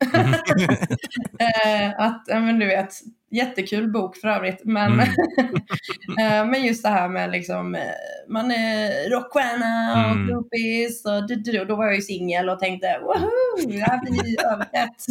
[1.40, 2.94] Eh, att, men du vet,
[3.36, 4.62] jättekul bok för övrigt.
[4.64, 5.08] Men, Mm.
[6.20, 7.82] eh, men just det här med liksom, eh,
[8.30, 10.28] man är rockstjärna och Mm.
[10.28, 13.30] groupies och du, du, då var jag ju singel och tänkte woho,
[13.68, 15.06] det här blir överhett.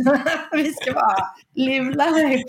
[0.52, 1.16] Vi ska bara
[1.54, 2.44] live life.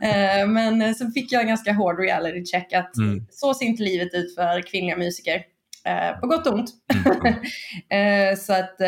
[0.00, 3.26] Eh, men så fick jag en ganska hård reality check att Mm.
[3.30, 5.42] så ser inte livet ut för kvinnliga musiker.
[6.20, 6.70] På gott och ont.
[7.90, 8.36] Mm.
[8.36, 8.78] Så att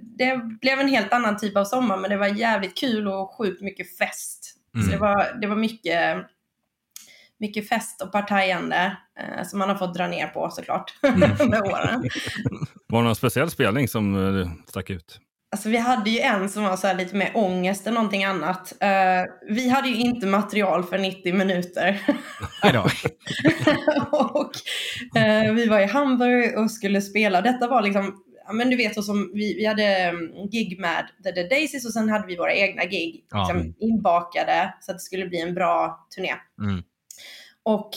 [0.00, 3.62] det blev en helt annan typ av sommar men det var jävligt kul och sjukt
[3.62, 4.49] mycket fest.
[4.74, 4.86] Mm.
[4.86, 6.16] Så det var, det var mycket,
[7.40, 12.08] mycket fest och partajande eh, som man har fått dra ner på såklart med åren.
[12.86, 15.20] Var det någon speciell spelning som eh, stack ut?
[15.52, 18.72] Alltså vi hade ju en som var så lite mer ångest än någonting annat.
[18.80, 22.00] Eh, vi hade ju inte material för 90 minuter.
[24.10, 24.52] Och
[25.18, 27.40] eh, vi var i Hamburg och skulle spela.
[27.40, 28.16] Detta var liksom,
[28.50, 31.86] ja, men du vet så som vi, vi hade mm, gig med The Dead Daisies
[31.86, 33.38] och sen hade vi våra egna gig Ja.
[33.38, 36.34] liksom, inbakade så att det skulle bli en bra turné.
[36.62, 36.82] Mm.
[37.62, 37.90] Och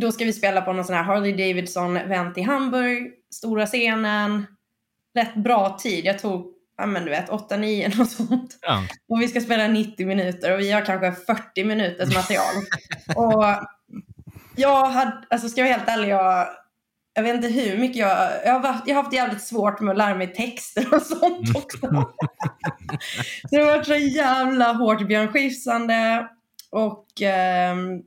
[0.00, 4.46] då ska vi spela på någon sån här Harley Davidson-event i Hamburg, stora scenen,
[5.14, 6.04] rätt bra tid.
[6.04, 8.58] Jag tog, ja men du vet, 8-9 och sånt.
[8.62, 8.82] Ja.
[9.08, 12.54] Och vi ska spela 90 minuter och vi har kanske 40 minuters material.
[13.16, 13.44] och
[14.56, 16.46] jag hade, alltså ska jag vara helt ärlig, jag,
[17.16, 19.92] jag vet inte hur mycket jag, jag har, varit, jag har haft jävligt svårt med
[19.92, 21.78] att lära mig texter och sånt också.
[23.42, 26.28] så det har varit så jävla hårt Björn Skifsande
[26.70, 28.02] och ehm,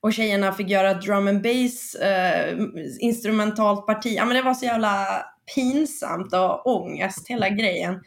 [0.00, 2.58] och tjejerna fick göra drum and bass, eh,
[3.00, 4.14] instrumentalt parti.
[4.16, 5.06] Ja, men det var så jävla
[5.54, 8.00] pinsamt och ångest hela grejen.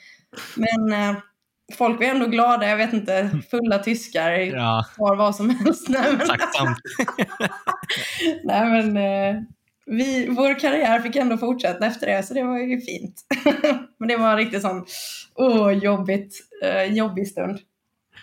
[0.56, 1.18] Men eh,
[1.78, 5.90] folk var ändå glada, jag vet inte, fulla tyskar Ja, var vad som helst.
[5.90, 6.28] Nej, men,
[8.44, 9.42] nej, men eh,
[9.86, 13.22] vi, vår karriär fick ändå fortsätta efter det, så det var ju fint.
[14.00, 14.86] men det var en riktigt sån,
[15.36, 17.60] åh, jobbigt, eh, jobbig stund.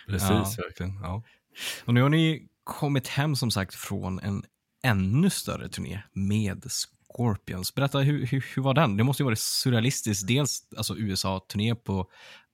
[0.07, 0.45] Precis, Ja.
[0.57, 0.99] verkligen.
[1.03, 1.23] Ja.
[1.85, 4.43] Och nu har ni kommit hem som sagt från en
[4.83, 7.75] ännu större turné med Scorpions.
[7.75, 8.97] Berätta, hur, hur, hur var den?
[8.97, 10.27] Det måste ju varit surrealistiskt.
[10.27, 12.07] Dels alltså USA-turné på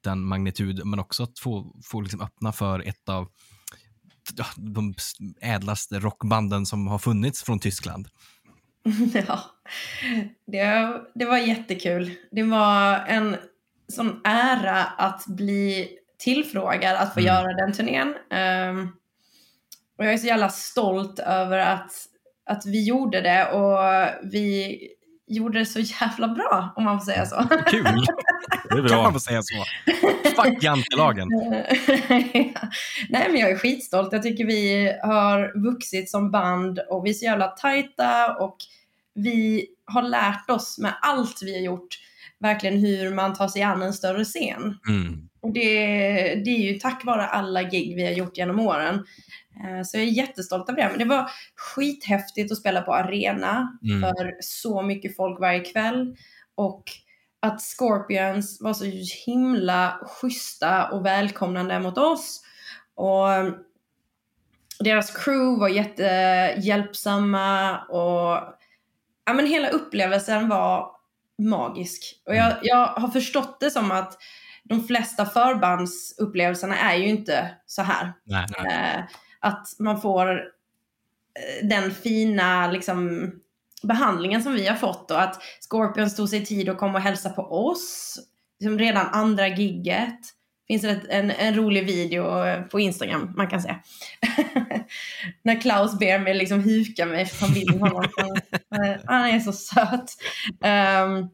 [0.03, 3.27] den magnitud, men också att få, få liksom öppna för ett av
[4.55, 4.93] de
[5.41, 8.07] ädlaste rockbanden som har funnits från Tyskland.
[9.27, 9.39] ja,
[10.47, 12.11] det, det var jättekul.
[12.31, 13.35] Det var en
[13.93, 17.33] sån ära att bli tillfrågad att få Mm.
[17.33, 18.15] göra den turnén.
[18.31, 18.87] Ehm,
[19.97, 21.91] och jag är så jävla stolt över att,
[22.49, 23.79] att vi gjorde det och
[24.31, 24.77] vi
[25.27, 27.43] gjorde det så jävla bra om man får säga så.
[27.67, 27.83] Kul!
[28.69, 29.03] Det är Kan bra.
[29.03, 29.63] man få säga så?
[30.43, 31.27] Fuck jantelagen.
[33.09, 34.13] Nej men jag är skitstolt.
[34.13, 38.55] Jag tycker vi har vuxit som band och vi är så jävla tajta och
[39.17, 41.97] vi har lärt oss med allt vi har gjort
[42.39, 44.79] verkligen hur man tar sig an en större scen.
[44.87, 45.29] Mm.
[45.41, 45.69] Och det,
[46.45, 48.95] det är ju tack vare alla gig vi har gjort genom åren.
[49.63, 50.89] Eh, Så jag är jättestolt över det.
[50.89, 54.01] Men det var skithäftigt att spela på arena Mm.
[54.01, 56.15] för så mycket folk varje kväll.
[56.55, 56.83] Och
[57.39, 58.85] att Scorpions var så
[59.25, 62.41] himla schyssta och välkomnande mot oss.
[62.95, 63.27] Och
[64.79, 68.56] deras crew var jättehjälpsamma och
[69.27, 70.91] ja, men hela upplevelsen var
[71.37, 72.21] magisk.
[72.25, 74.17] Och jag, jag har förstått det som att
[74.63, 78.13] de flesta förbandsupplevelserna är ju inte så här.
[78.23, 78.45] Nej.
[78.65, 79.03] Eh,
[79.39, 83.31] att man får eh, den fina liksom,
[83.83, 87.29] behandlingen som vi har fått och att Scorpions tog sig tid att komma och hälsa
[87.29, 88.19] på oss.
[88.59, 90.19] Liksom redan andra gigget.
[90.67, 92.23] Finns det ett, en, en rolig video
[92.71, 93.75] på Instagram man kan se.
[95.41, 98.05] När Klaus ber mig liksom huka mig för han vill honom.
[99.05, 100.11] Han, är så söt.
[100.63, 101.29] Ehm,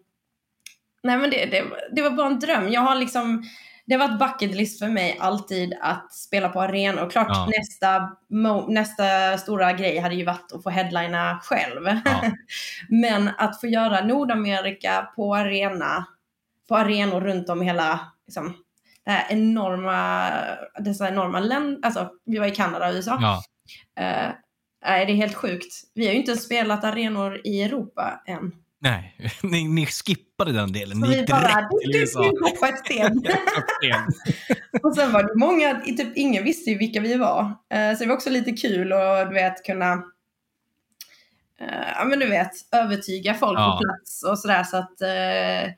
[1.04, 1.64] nej men det, det,
[1.96, 2.72] det var bara en dröm.
[2.72, 3.44] Jag har liksom
[3.86, 7.04] det har varit bucket list för mig alltid att spela på arena.
[7.04, 7.50] Och klart Ja.
[7.58, 8.18] nästa,
[8.72, 12.02] nästa stora grej hade ju varit att få headlina själv.
[12.06, 12.22] Ja.
[12.90, 16.06] Men att få göra Nordamerika på arena,
[16.70, 18.54] på arenor runt om hela, liksom,
[19.06, 20.30] det här enorma,
[20.80, 23.18] dessa enorma länder, alltså vi var i Kanada och USA.
[23.22, 23.44] Ja.
[24.04, 24.32] Eh,
[24.86, 25.74] nej, det är helt sjukt.
[25.94, 28.52] Vi har ju inte ens spelat arenor i Europa än.
[28.82, 31.00] Nej, ni, ni skippade den delen.
[31.02, 32.24] Så Ni vi gick bara, direkt till USA.
[32.24, 33.02] hoppar ett steg.
[34.84, 37.42] Och sen var det många, typ ingen visste ju vilka vi var.
[37.74, 39.94] Eh, så det var också lite kul att du vet kunna
[41.60, 43.80] eh, ja men du vet övertyga folk Ja.
[43.82, 45.74] på plats och sådär så att eh,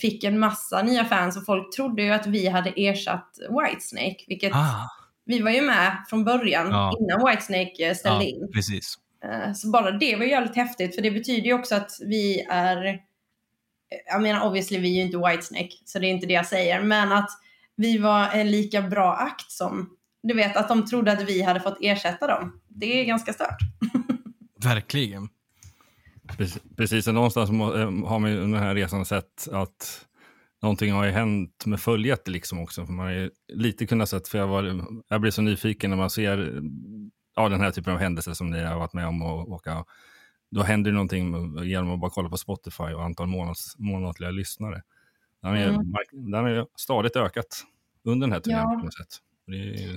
[0.00, 4.52] fick en massa nya fans och folk trodde ju att vi hade ersatt Whitesnake vilket
[4.54, 4.88] Ah,
[5.24, 6.92] vi var ju med från början Ja.
[7.00, 8.50] innan Whitesnake eh, ställde ja, in.
[8.54, 8.94] precis.
[9.24, 12.40] Eh, Så bara det var ju jävligt häftigt för det betyder ju också att vi
[12.50, 13.00] är,
[14.06, 16.80] jag menar obviously vi är ju inte Whitesnake så det är inte det jag säger,
[16.82, 17.30] men att
[17.76, 19.90] vi var en lika bra akt som,
[20.22, 22.60] du vet att de trodde att vi hade fått ersätta dem.
[22.68, 23.58] Det är ganska stört.
[24.64, 25.28] Verkligen.
[26.36, 27.06] Precis, precis.
[27.08, 27.56] och någonstans eh,
[28.06, 30.06] har man ju under den här resan sett att
[30.62, 32.86] någonting har ju hänt med följet liksom också.
[32.86, 35.96] För man har ju lite kunnat sett, för jag, var, jag blir så nyfiken när
[35.96, 36.62] man ser
[37.36, 39.84] ja, den här typen av händelser som ni har varit med om och åka.
[40.50, 44.82] Då händer det någonting genom att bara kolla på Spotify och antal månads, månatliga lyssnare.
[45.42, 46.46] Den har ju Mm.
[46.46, 47.64] ju stadigt ökat
[48.04, 48.78] under den här turnén Ja.
[48.78, 49.18] på något sätt.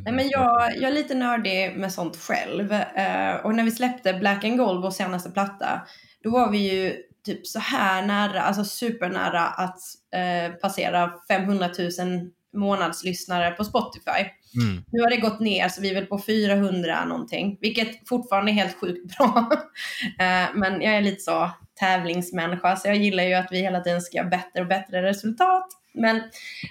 [0.04, 2.74] Nej, men jag, jag är lite nördig med sånt själv.
[2.74, 5.82] Eh, och när vi släppte Black and Gold, vår senaste platta,
[6.24, 9.80] då var vi ju typ så här nära, alltså supernära att
[10.16, 14.22] eh, passera 500 000 månadslyssnare på Spotify.
[14.62, 14.84] Mm.
[14.92, 18.54] Nu har det gått ner så vi är väl på 400 någonting, vilket fortfarande är
[18.54, 19.52] helt sjukt bra.
[20.20, 24.02] Eh, Men jag är lite så tävlingsmänniska så jag gillar ju att vi hela tiden
[24.02, 25.68] ska ha bättre och bättre resultat.
[25.94, 26.22] Men,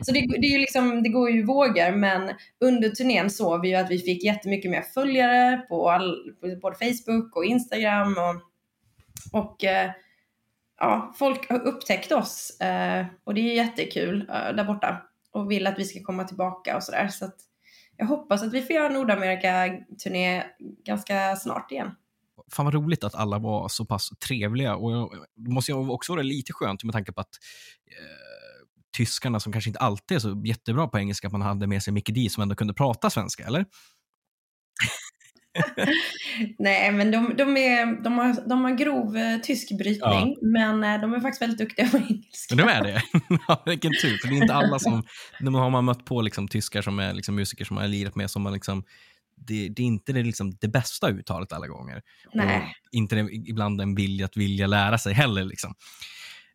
[0.00, 3.68] så det, det, är ju liksom, det går ju vågor men under turnén såg vi
[3.68, 8.42] ju att vi fick jättemycket mer följare på, all, på både Facebook och Instagram och,
[9.40, 9.90] och eh,
[10.80, 15.02] ja, folk har upptäckt oss eh, och det är jättekul eh, där borta
[15.32, 17.08] och vill att vi ska komma tillbaka och sådär.
[17.08, 17.36] Så att
[17.96, 20.44] jag hoppas att vi får göra Nordamerika-turné
[20.84, 21.90] ganska snart igen.
[22.52, 24.76] Fan vad roligt att alla var så pass trevliga.
[24.76, 27.30] Och jag, det måste ju också vara lite skönt med tanke på att
[27.86, 28.39] eh,
[28.96, 31.92] tyskarna som kanske inte alltid är så jättebra på engelska, att man hade med sig
[31.92, 33.64] Mickey D som ändå kunde prata svenska, eller?
[36.58, 41.00] Nej, men de, de, är, de, har, de har grov eh, tysk brytning, men eh,
[41.00, 42.54] de är faktiskt väldigt duktiga på engelska.
[42.54, 43.02] De är det?
[43.48, 45.02] ja, vilken tur, för det är inte alla som...
[45.40, 47.88] När man har man mött på liksom, tyskar som är liksom, musiker som man har
[47.88, 48.84] lirat med, som man liksom,
[49.36, 52.02] det, det är inte det, liksom, det bästa uttalet alla gånger.
[52.34, 52.56] Nej.
[52.56, 55.44] Och inte det, ibland en vilja att vilja lära sig heller.
[55.44, 55.74] Liksom.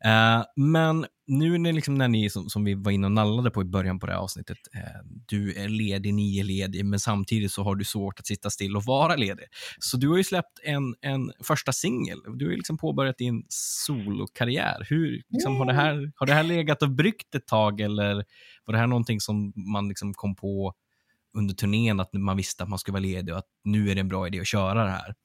[0.05, 3.61] Eh, men nu när, liksom, när ni, som, som vi var inne och nallade på
[3.61, 7.51] i början på det här avsnittet, eh, du är ledig, ni är ledig, men samtidigt
[7.51, 9.45] så har du svårt att sitta still och vara ledig.
[9.79, 12.19] Så du har ju släppt en, en första singel.
[12.35, 14.85] Du har liksom påbörjat din solokarriär.
[14.89, 18.25] Hur liksom, har, det här, har det här legat och bryggt ett tag eller
[18.65, 20.73] var det här någonting som man liksom kom på
[21.37, 24.01] under turnén, att man visste att man skulle vara ledig och att nu är det
[24.01, 25.15] en bra idé att köra det här?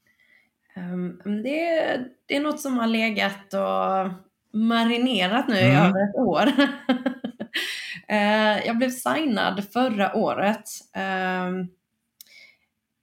[0.77, 5.77] Um, det, det är något som har legat och marinerat nu i Mm.
[5.87, 6.53] över ett år.
[8.09, 10.63] Eh, jag blev signad förra året
[10.95, 11.61] ehm,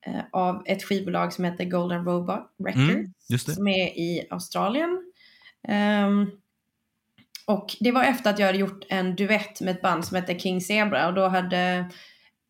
[0.06, 2.89] eh, av ett skivbolag som heter Golden Robot Records
[3.30, 5.12] Mm, som är i Australien.
[5.68, 6.32] Ehm,
[7.45, 10.39] och det var efter att jag hade gjort en duett med ett band som heter
[10.39, 11.89] King Zebra och då hade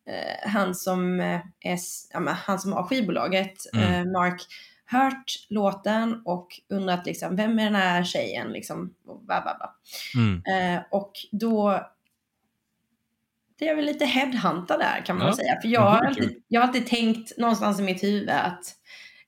[0.08, 4.12] eh, han, som, är, han som har skivbolaget, Mm.
[4.12, 4.42] Mark,
[4.90, 8.48] hört låten och undrat liksom, vem är den här tjejen?
[8.52, 9.74] Liksom, och bla, bla, bla.
[10.22, 10.42] Mm.
[10.76, 11.86] Eh, och då
[13.58, 15.36] det är väl lite headhuntad där kan man Ja.
[15.36, 15.60] säga.
[15.60, 16.06] För jag har, kul.
[16.06, 18.64] alltid, jag har alltid tänkt någonstans i mitt huvud att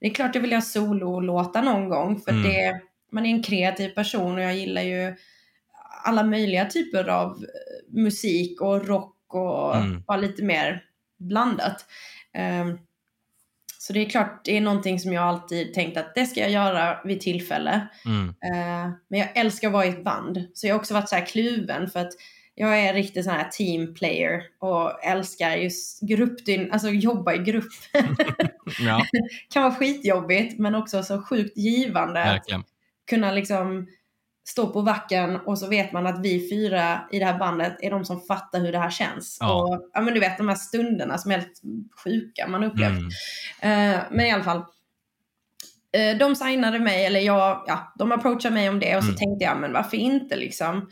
[0.01, 2.21] det är klart jag vill göra sololåtar någon gång.
[2.21, 2.43] För Mm.
[2.43, 2.81] det,
[3.13, 5.17] man är en kreativ person och jag gillar ju
[6.05, 10.03] alla möjliga typer av eh, musik och rock och Mm.
[10.07, 10.85] bara lite mer
[11.19, 11.85] blandat.
[12.33, 12.79] Ehm,
[13.91, 16.51] så det är klart, det är någonting som jag alltid tänkt att det ska jag
[16.51, 17.89] göra vid tillfälle.
[18.05, 18.29] Mm.
[18.29, 20.45] Eh, men jag älskar att vara i ett band.
[20.55, 22.13] Så jag har också varit så här kluven för att
[22.55, 27.73] jag är riktigt sån här team player och älskar just gruppdyn, alltså jobba i grupp.
[28.81, 29.07] Ja,
[29.53, 32.65] kan vara skitjobbigt men också så sjukt givande att verkligen.
[33.11, 33.87] kunna liksom
[34.51, 37.91] stå på backen och så vet man att vi fyra i det här bandet är
[37.91, 39.37] de som fattar hur det här känns.
[39.41, 39.63] Ja.
[39.63, 41.61] Och ja, men du vet de här stunderna som är helt
[42.05, 42.99] sjuka man upplevt.
[43.61, 43.95] Mm.
[43.95, 44.65] Eh, men i alla fall.
[45.93, 49.19] Eh, de signade mig, eller jag, ja, de approachade mig om det och så Mm.
[49.19, 50.89] tänkte jag, men varför inte liksom.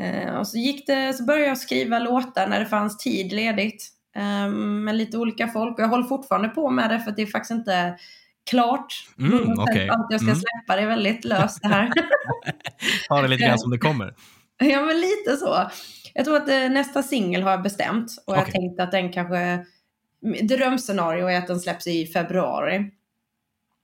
[0.00, 3.92] Eh, och så gick det, så började jag skriva låtar när det fanns tid ledigt.
[4.16, 7.22] eh, med lite olika folk och jag håller fortfarande på med det för att det
[7.22, 7.96] är faktiskt inte
[8.50, 8.94] klart.
[9.18, 9.88] Mm, 100% okej.
[9.88, 10.40] Allt jag ska Mm.
[10.40, 11.90] släppa det är väldigt löst det här.
[13.08, 14.14] Ta det lite grann som det kommer.
[14.58, 15.70] ja men lite så.
[16.14, 18.52] Jag tror att eh, nästa singel har jag bestämt och jag Okej.
[18.52, 19.66] tänkte att den kanske,
[20.42, 22.90] drömscenario är att den släpps i februari.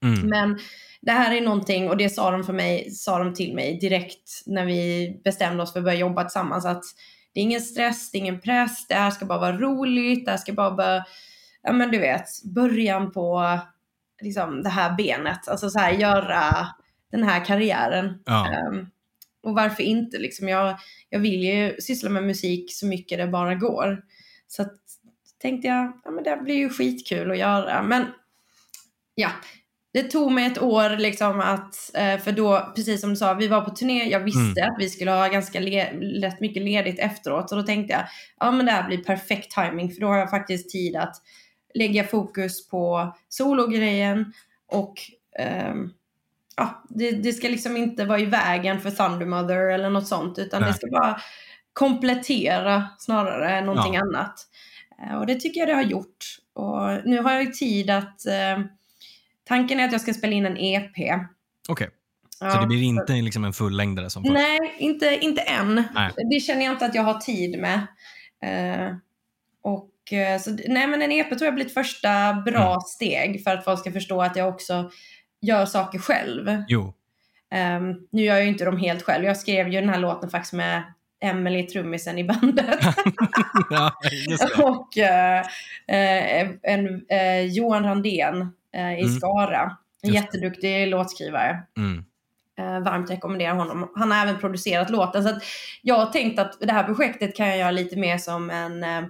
[0.03, 0.19] Mm.
[0.29, 0.59] Men
[1.01, 4.29] det här är någonting, och det sa de, för mig, sa de till mig direkt
[4.45, 6.83] när vi bestämde oss för att börja jobba tillsammans, att
[7.33, 10.31] det är ingen stress, det är ingen press, det här ska bara vara roligt, det
[10.31, 11.03] här ska bara vara,
[11.63, 13.59] ja men du vet, början på
[14.23, 16.67] liksom det här benet, alltså så här göra
[17.11, 18.19] den här karriären.
[18.25, 18.47] Ja.
[18.47, 18.87] Ehm,
[19.43, 20.77] och varför inte liksom, jag,
[21.09, 24.01] jag vill ju syssla med musik så mycket det bara går.
[24.47, 24.73] Så att,
[25.41, 28.05] tänkte jag, ja men det blir ju skitkul att göra, men
[29.15, 29.29] ja,
[29.93, 33.47] det tog mig ett år liksom att, eh, för då, precis som du sa, vi
[33.47, 37.49] var på turné, jag visste att vi skulle ha ganska le- rätt mycket ledigt efteråt.
[37.49, 38.03] Så då tänkte jag,
[38.39, 41.15] ja men det här blir perfekt timing för då har jag faktiskt tid att
[41.73, 44.33] lägga fokus på sologrejen
[44.67, 44.93] och
[45.39, 45.89] ehm,
[46.57, 50.39] ja, det, det ska liksom inte vara i vägen för Thunder Mother eller något sånt,
[50.39, 50.71] utan Nej.
[50.71, 51.21] det ska bara
[51.73, 54.01] komplettera snarare än någonting Ja.
[54.01, 54.33] annat.
[55.01, 56.25] Eh, Och det tycker jag det har gjort.
[56.53, 58.59] Och nu har jag ju tid att eh,
[59.45, 61.19] Tanken är att jag ska spela in en EP.
[61.69, 61.89] Okej,
[62.39, 64.33] Ja, så det blir inte liksom en fullängdare som först?
[64.33, 65.83] Nej, inte, inte än.
[65.95, 66.11] Nej.
[66.31, 67.87] Det känner jag inte att jag har tid med.
[68.43, 68.95] Eh,
[69.61, 69.89] och,
[70.41, 72.79] så, nej, men en EP tror jag blir ett första bra Mm.
[72.81, 74.91] steg för att folk ska förstå att jag också
[75.41, 76.49] gör saker själv.
[77.51, 79.25] Ehm, nu gör jag ju inte dem helt själv.
[79.25, 80.83] Jag skrev ju den här låten faktiskt med
[81.21, 82.79] Emily, trummisen i bandet.
[83.69, 83.93] ja,
[84.63, 85.39] och eh,
[85.87, 88.41] eh, en, eh, Johan Randén
[88.75, 89.15] eh, i Mm.
[89.15, 89.77] Skara.
[90.01, 91.63] En jätteduktig låtskrivare.
[91.77, 92.05] Mm.
[92.59, 93.91] Eh, varmt rekommenderar honom.
[93.95, 95.23] Han har även producerat låten.
[95.23, 95.39] Så
[95.81, 99.03] jag har tänkt att det här projektet kan jag göra lite mer som en, eh,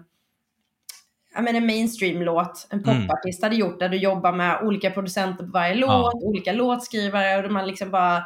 [1.41, 2.67] men en mainstream-låt.
[2.69, 3.01] En Mm.
[3.07, 6.11] popartist hade gjort där du jobbar med olika producenter på varje låt, Ja.
[6.13, 8.23] olika låtskrivare och man liksom bara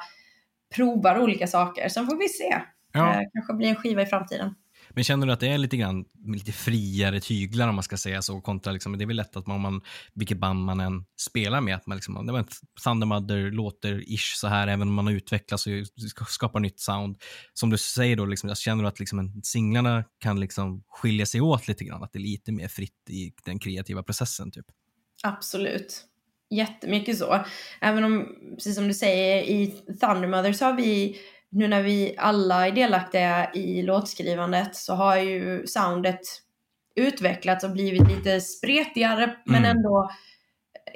[0.76, 1.90] provar olika saker.
[1.90, 2.62] Sen får vi se.
[2.94, 3.10] Ja.
[3.14, 4.56] Eh, kanske blir en skiva i framtiden.
[4.98, 8.22] Men känner du att det är lite grann lite friare tyglar om man ska säga
[8.22, 9.82] så kontra liksom, det är väl lätt att man, om man,
[10.14, 12.48] vilket band man än spelar med, att man liksom, det var en
[12.84, 17.18] Thunder Mother låter ish så här, även om man har utvecklats och skapar nytt sound.
[17.54, 21.68] Som du säger då, liksom, jag känner att liksom singlarna kan liksom skilja sig åt
[21.68, 24.66] lite grann, att det är lite mer fritt i den kreativa processen typ.
[25.24, 26.04] Absolut.
[26.50, 27.46] Jättemycket så.
[27.82, 29.68] Även om, precis som du säger, i
[30.02, 31.18] thundermother så har vi,
[31.52, 36.20] nu när vi alla är delaktiga i låtskrivandet, så har ju soundet
[36.96, 39.78] utvecklats och blivit lite spretigare, men Mm.
[39.78, 40.10] ändå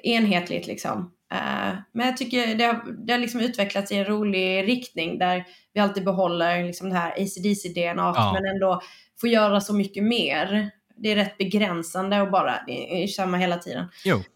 [0.04, 1.14] enhetligt liksom.
[1.34, 5.46] Eh, men jag tycker det har, det har liksom utvecklats i en rolig riktning där
[5.74, 8.34] vi alltid behåller liksom det här ACDC-DNA Ja.
[8.34, 8.82] men ändå
[9.22, 10.70] får göra så mycket mer.
[10.96, 13.86] Det är rätt begränsande och bara det är samma hela tiden.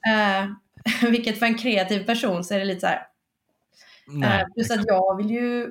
[0.08, 0.46] Eh,
[1.10, 3.08] vilket för en kreativ person så är det lite så här.
[4.42, 5.68] Eh, plus att jag vill ju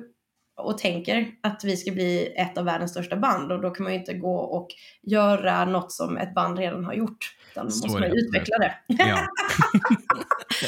[0.57, 3.93] och tänker att vi ska bli ett av världens största band och då kan man
[3.93, 4.67] ju inte gå och
[5.01, 7.35] göra något som ett band redan har gjort.
[7.51, 8.75] Utan då Så måste man utveckla det.
[8.87, 9.19] Ja.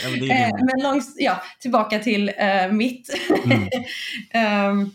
[0.04, 3.10] Men Eh, men långs, ja, tillbaka till eh, mitt.
[3.46, 3.68] Mm.
[4.32, 4.92] Ehm,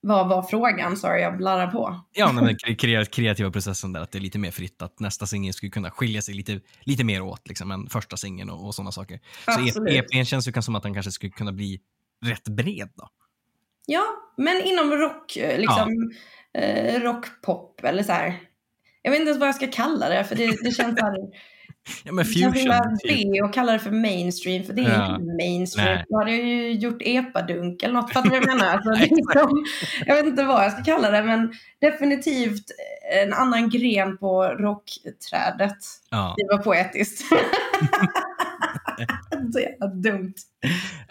[0.00, 0.96] vad var frågan?
[0.96, 2.00] Sorry, jag blarrar på.
[2.12, 5.00] Ja, men den kre- kre- kreativa processen där, att det är lite mer fritt, att
[5.00, 8.66] nästa singel skulle kunna skilja sig lite, lite mer åt liksom, än första singeln och,
[8.66, 9.20] och sådana saker.
[9.44, 10.12] Så Absolut.
[10.12, 11.80] EPn känns ju som att den kanske skulle kunna bli
[12.24, 13.08] rätt bred då.
[13.86, 14.04] Ja,
[14.36, 16.12] men inom rock, eh, liksom,
[16.58, 18.34] eh, rockpop eller så här.
[19.02, 21.16] Jag vet inte ens vad jag ska kalla det, för det, det känns så här,
[22.04, 22.98] Ja, men fusion.
[23.02, 23.32] Typ.
[23.32, 25.14] B och kalla det för mainstream, för det är Ja.
[25.16, 25.94] inte mainstream.
[25.94, 26.04] Nej.
[26.08, 28.66] Då hade jag ju gjort epadunk eller något, fattar du vad jag menar?
[28.86, 29.64] Alltså, liksom,
[30.06, 32.64] jag vet inte vad jag ska kalla det, men definitivt
[33.22, 35.78] en annan gren på rockträdet.
[36.10, 36.34] Ja.
[36.38, 37.22] Det var poetiskt.
[39.52, 40.34] så jävla dumt.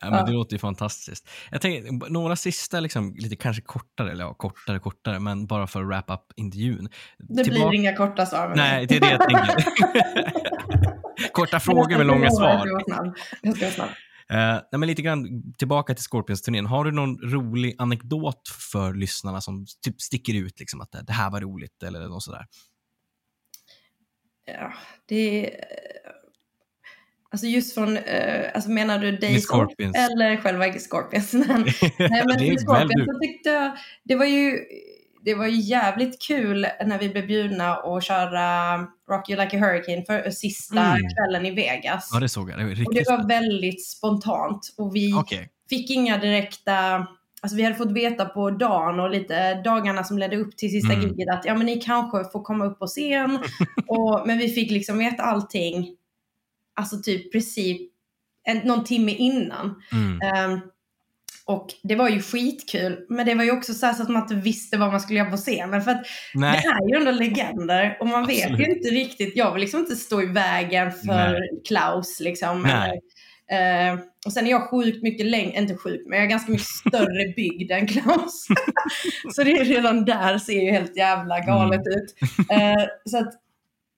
[0.02, 1.30] Ja, men Det låter ju fantastiskt.
[1.52, 5.82] Jag tänker, några sista, liksom, lite kanske kortare, eller ja, kortare, kortare, men bara för
[5.82, 6.90] att wrap up intervjun.
[7.18, 8.86] Det Tillbaka- blir inga korta svar med Nej, mig.
[8.88, 9.66] det är det jag tänker.
[11.34, 12.68] Korta frågor med långa svar.
[13.42, 13.90] Jag ska vara snabb.
[14.32, 14.38] Uh,
[14.72, 16.66] nej, men lite grann tillbaka till Scorpions-turnén.
[16.66, 21.32] Har du någon rolig anekdot för lyssnarna som typ sticker ut, liksom, att det, här
[21.32, 22.46] var roligt eller något sådär?
[24.46, 24.74] Ja,
[25.06, 25.52] det.
[27.34, 29.96] Alltså just från, eh, alltså menar du Off Scorpions.
[29.98, 31.34] eller själva Scorpions?
[31.34, 33.72] Nej, men det Scorpions så tyckte jag,
[34.04, 34.60] det var ju
[35.26, 38.78] det var ju jävligt kul när vi blev bjudna att köra
[39.12, 41.02] Rock You Like a Hurricane för sista Mm.
[41.16, 42.10] kvällen i Vegas.
[42.14, 42.60] Ja, det såg jag.
[42.60, 45.50] Det var och det var väldigt spontant och vi Okej.
[45.70, 47.08] fick inga direkta,
[47.42, 50.94] alltså vi hade fått veta på dagen och lite dagarna som ledde upp till sista
[50.94, 51.08] Mm.
[51.10, 53.40] giget att ja men ni kanske får komma upp på scen.
[53.88, 55.96] och, men vi fick liksom veta allting,
[56.82, 57.82] alltså typ precis
[58.44, 59.76] en, någon timme innan.
[59.92, 60.20] Mm.
[60.22, 60.60] Ehm,
[61.46, 64.78] och det var ju skitkul, men det var ju också så, att man inte visste
[64.78, 65.82] vad man skulle göra på scenen.
[65.82, 66.62] För att Nej.
[66.64, 68.68] det är ju ändå legender och man vet Absolut.
[68.68, 71.62] ju inte riktigt, jag vill liksom inte stå i vägen för Nej.
[71.68, 72.66] Klaus liksom.
[72.66, 72.94] Eller,
[73.92, 76.68] eh, och sen är jag sjukt mycket längre, inte sjukt, men jag är ganska mycket
[76.88, 78.48] större byggd än Klaus.
[79.36, 82.00] så det är redan där ser ju helt jävla galet Mm.
[82.00, 82.16] ut.
[82.50, 83.34] Eh, så att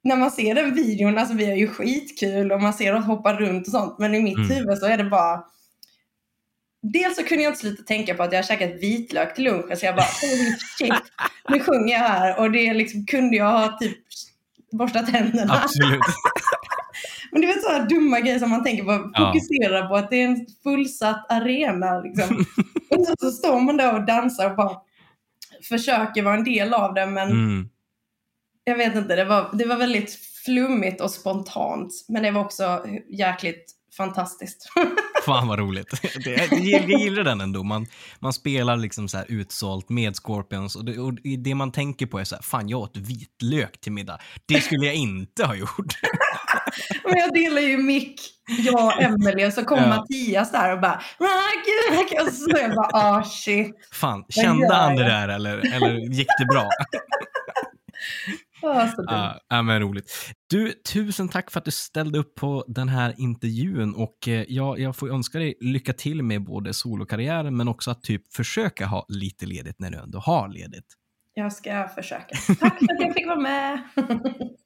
[0.03, 3.33] när man ser den videon, alltså vi har ju skitkul och man ser oss hoppa
[3.33, 4.49] runt och sånt, men i mitt Mm.
[4.49, 5.43] huvud så är det bara
[6.85, 9.77] Dels så kunde jag inte sluta tänka på att jag har käkat vitlök till lunchen
[9.77, 10.93] så jag bara holy shit,
[11.49, 13.97] nu sjunger jag här och det liksom kunde jag ha typ
[14.71, 15.53] borstat tänderna.
[15.63, 15.99] Absolut.
[17.31, 19.33] Men det är så här dumma grejer som man tänker på, Ja.
[19.33, 22.45] fokusera på att det är en fullsatt arena liksom.
[22.89, 24.77] och så, så står man där och dansar och bara
[25.69, 27.69] försöker vara en del av det men Mm.
[28.63, 32.85] Jag vet inte, det var, det var väldigt flummigt och spontant men det var också
[33.17, 34.67] jäkligt fantastiskt.
[35.25, 36.01] Fan vad roligt.
[36.23, 37.63] Det, jag, gillar- jag gillar den ändå.
[37.63, 37.87] Man,
[38.19, 42.19] man spelar liksom så här utsålt med Scorpions och det, och det man tänker på
[42.19, 44.19] är så här, fan jag åt vitlök till middag.
[44.45, 45.93] Det skulle jag inte ha gjort.
[47.03, 48.21] Men jag delar ju mick,
[48.59, 49.87] jag och Emelie, och så kom Ja.
[49.87, 52.27] Mattias där och bara rock.
[52.27, 53.75] Och så jag bara ah shit.
[53.91, 56.69] Fan, kände han det där eller, eller gick det bra?
[58.95, 59.05] Så.
[59.49, 60.11] Ja, men roligt.
[60.49, 64.77] Du, tusen tack för att du ställde upp på den här intervjun och eh, ja,
[64.77, 69.05] jag får önska dig lycka till med både solokarriären men också att typ försöka ha
[69.09, 70.85] lite ledigt när du ändå har ledigt.
[71.33, 72.35] Jag ska försöka.
[72.59, 73.81] Tack för att jag fick vara med.